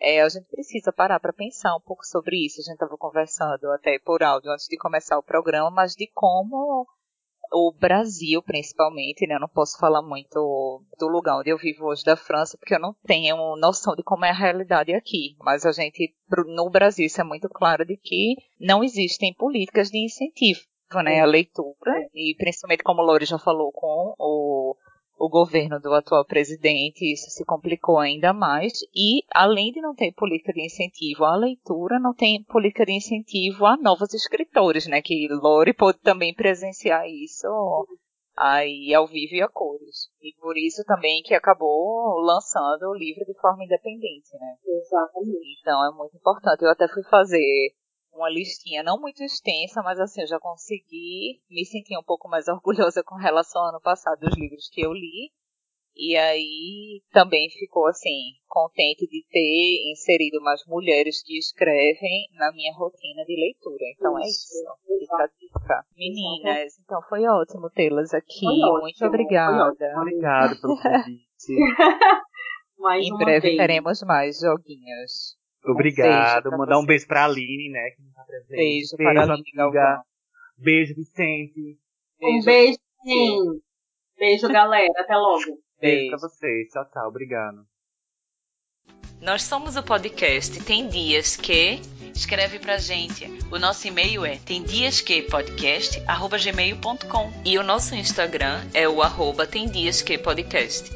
é, 0.00 0.22
a 0.22 0.28
gente 0.28 0.46
precisa 0.48 0.92
parar 0.92 1.18
para 1.20 1.32
pensar 1.32 1.74
um 1.76 1.80
pouco 1.80 2.04
sobre 2.04 2.46
isso. 2.46 2.60
A 2.60 2.64
gente 2.64 2.74
estava 2.74 2.96
conversando 2.96 3.70
até 3.72 3.98
por 3.98 4.22
áudio 4.22 4.50
antes 4.50 4.66
de 4.68 4.76
começar 4.76 5.18
o 5.18 5.22
programa, 5.22 5.70
mas 5.70 5.94
de 5.94 6.10
como 6.14 6.86
o 7.52 7.72
Brasil, 7.72 8.42
principalmente, 8.42 9.26
né? 9.26 9.34
Eu 9.34 9.40
não 9.40 9.48
posso 9.48 9.78
falar 9.78 10.02
muito 10.02 10.82
do 10.98 11.08
lugar 11.08 11.38
onde 11.38 11.50
eu 11.50 11.58
vivo 11.58 11.86
hoje 11.86 12.04
da 12.04 12.16
França, 12.16 12.56
porque 12.58 12.74
eu 12.74 12.80
não 12.80 12.94
tenho 13.06 13.56
noção 13.56 13.94
de 13.94 14.02
como 14.02 14.24
é 14.24 14.30
a 14.30 14.34
realidade 14.34 14.92
aqui. 14.92 15.36
Mas 15.40 15.64
a 15.64 15.72
gente, 15.72 16.14
no 16.46 16.70
Brasil, 16.70 17.06
isso 17.06 17.20
é 17.20 17.24
muito 17.24 17.48
claro 17.48 17.84
de 17.84 17.96
que 17.96 18.36
não 18.60 18.84
existem 18.84 19.34
políticas 19.34 19.90
de 19.90 20.04
incentivo, 20.04 20.60
né? 21.02 21.20
A 21.20 21.26
leitura, 21.26 21.92
e 22.14 22.34
principalmente 22.36 22.82
como 22.82 23.02
o 23.02 23.04
Lori 23.04 23.24
já 23.24 23.38
falou 23.38 23.72
com 23.72 24.14
o 24.18 24.76
o 25.18 25.28
governo 25.28 25.80
do 25.80 25.92
atual 25.92 26.24
presidente, 26.24 27.12
isso 27.12 27.28
se 27.30 27.44
complicou 27.44 27.98
ainda 27.98 28.32
mais. 28.32 28.72
E, 28.94 29.22
além 29.34 29.72
de 29.72 29.80
não 29.80 29.94
ter 29.94 30.12
política 30.12 30.52
de 30.52 30.64
incentivo 30.64 31.24
à 31.24 31.36
leitura, 31.36 31.98
não 31.98 32.14
tem 32.14 32.44
política 32.44 32.86
de 32.86 32.92
incentivo 32.92 33.66
a 33.66 33.76
novos 33.76 34.14
escritores, 34.14 34.86
né? 34.86 35.02
Que 35.02 35.26
Lori 35.28 35.74
pôde 35.74 35.98
também 35.98 36.32
presenciar 36.32 37.04
isso 37.08 37.48
aí 38.36 38.94
ao 38.94 39.08
vivo 39.08 39.34
e 39.34 39.42
a 39.42 39.48
cores. 39.48 40.08
E 40.22 40.32
por 40.40 40.56
isso 40.56 40.84
também 40.84 41.22
que 41.22 41.34
acabou 41.34 42.20
lançando 42.20 42.88
o 42.88 42.94
livro 42.94 43.24
de 43.24 43.34
forma 43.40 43.64
independente, 43.64 44.32
né? 44.34 44.54
Exatamente. 44.64 45.58
Então 45.60 45.84
é 45.84 45.96
muito 45.96 46.16
importante. 46.16 46.62
Eu 46.62 46.70
até 46.70 46.86
fui 46.86 47.02
fazer 47.04 47.72
uma 48.18 48.28
listinha 48.30 48.82
não 48.82 49.00
muito 49.00 49.22
extensa, 49.22 49.82
mas 49.82 49.98
assim, 49.98 50.22
eu 50.22 50.26
já 50.26 50.38
consegui 50.38 51.40
me 51.48 51.64
sentir 51.64 51.96
um 51.96 52.02
pouco 52.02 52.28
mais 52.28 52.46
orgulhosa 52.48 53.02
com 53.04 53.14
relação 53.16 53.62
ao 53.62 53.68
ano 53.68 53.80
passado 53.80 54.20
dos 54.20 54.36
livros 54.36 54.68
que 54.70 54.80
eu 54.84 54.92
li. 54.92 55.30
E 56.00 56.16
aí 56.16 57.02
também 57.10 57.50
ficou 57.50 57.88
assim, 57.88 58.34
contente 58.46 59.04
de 59.08 59.24
ter 59.28 59.90
inserido 59.90 60.40
mais 60.40 60.64
mulheres 60.64 61.24
que 61.24 61.36
escrevem 61.36 62.28
na 62.34 62.52
minha 62.52 62.72
rotina 62.72 63.24
de 63.24 63.34
leitura. 63.34 63.84
Então 63.96 64.16
é 64.16 64.22
isso. 64.22 64.46
é 64.54 64.94
isso. 64.94 65.00
Fica 65.00 65.24
a 65.24 65.26
dica. 65.26 65.84
Meninas, 65.96 66.78
então 66.78 67.02
foi 67.08 67.26
ótimo 67.26 67.68
tê-las 67.70 68.14
aqui. 68.14 68.46
Ótimo, 68.46 68.80
Muito 68.82 69.04
obrigada. 69.06 69.74
Obrigado 70.00 70.60
pelo 70.60 70.76
convite. 70.80 71.52
em 73.00 73.16
breve 73.16 73.40
vez. 73.40 73.56
teremos 73.56 74.00
mais 74.02 74.38
joguinhos. 74.38 75.37
Obrigado. 75.72 76.48
Um 76.48 76.58
Mandar 76.58 76.78
um 76.78 76.86
beijo 76.86 77.06
pra 77.06 77.24
Aline, 77.24 77.70
né? 77.70 77.90
Que 77.90 78.02
não 78.02 78.12
tá 78.12 78.22
presente. 78.24 78.56
Beijo, 78.56 78.96
beijo 78.96 79.14
para 79.14 79.22
Aline. 79.22 79.44
Beijo, 80.56 80.94
Vicente. 80.94 81.78
Beijo. 82.20 82.38
Um 82.38 82.44
beijo, 82.44 82.78
sim. 83.04 83.60
Beijo, 84.18 84.48
galera. 84.48 84.92
Até 84.96 85.16
logo. 85.16 85.38
Beijo, 85.38 85.58
beijo 85.80 86.10
pra 86.10 86.18
vocês. 86.18 86.68
Tchau, 86.68 86.84
tchau. 86.90 87.08
Obrigado. 87.08 87.66
Nós 89.20 89.42
somos 89.42 89.76
o 89.76 89.82
podcast 89.82 90.64
Tem 90.64 90.88
Dias 90.88 91.36
Que. 91.36 91.80
Escreve 92.14 92.58
pra 92.58 92.78
gente. 92.78 93.26
O 93.52 93.58
nosso 93.58 93.86
e-mail 93.86 94.24
é 94.24 94.38
temdiasquepodcast.gmail.com 94.38 97.30
e 97.44 97.58
o 97.58 97.62
nosso 97.62 97.94
Instagram 97.94 98.66
é 98.74 98.88
o 98.88 99.02
arroba 99.02 99.46
temdiasquepodcast. 99.46 100.90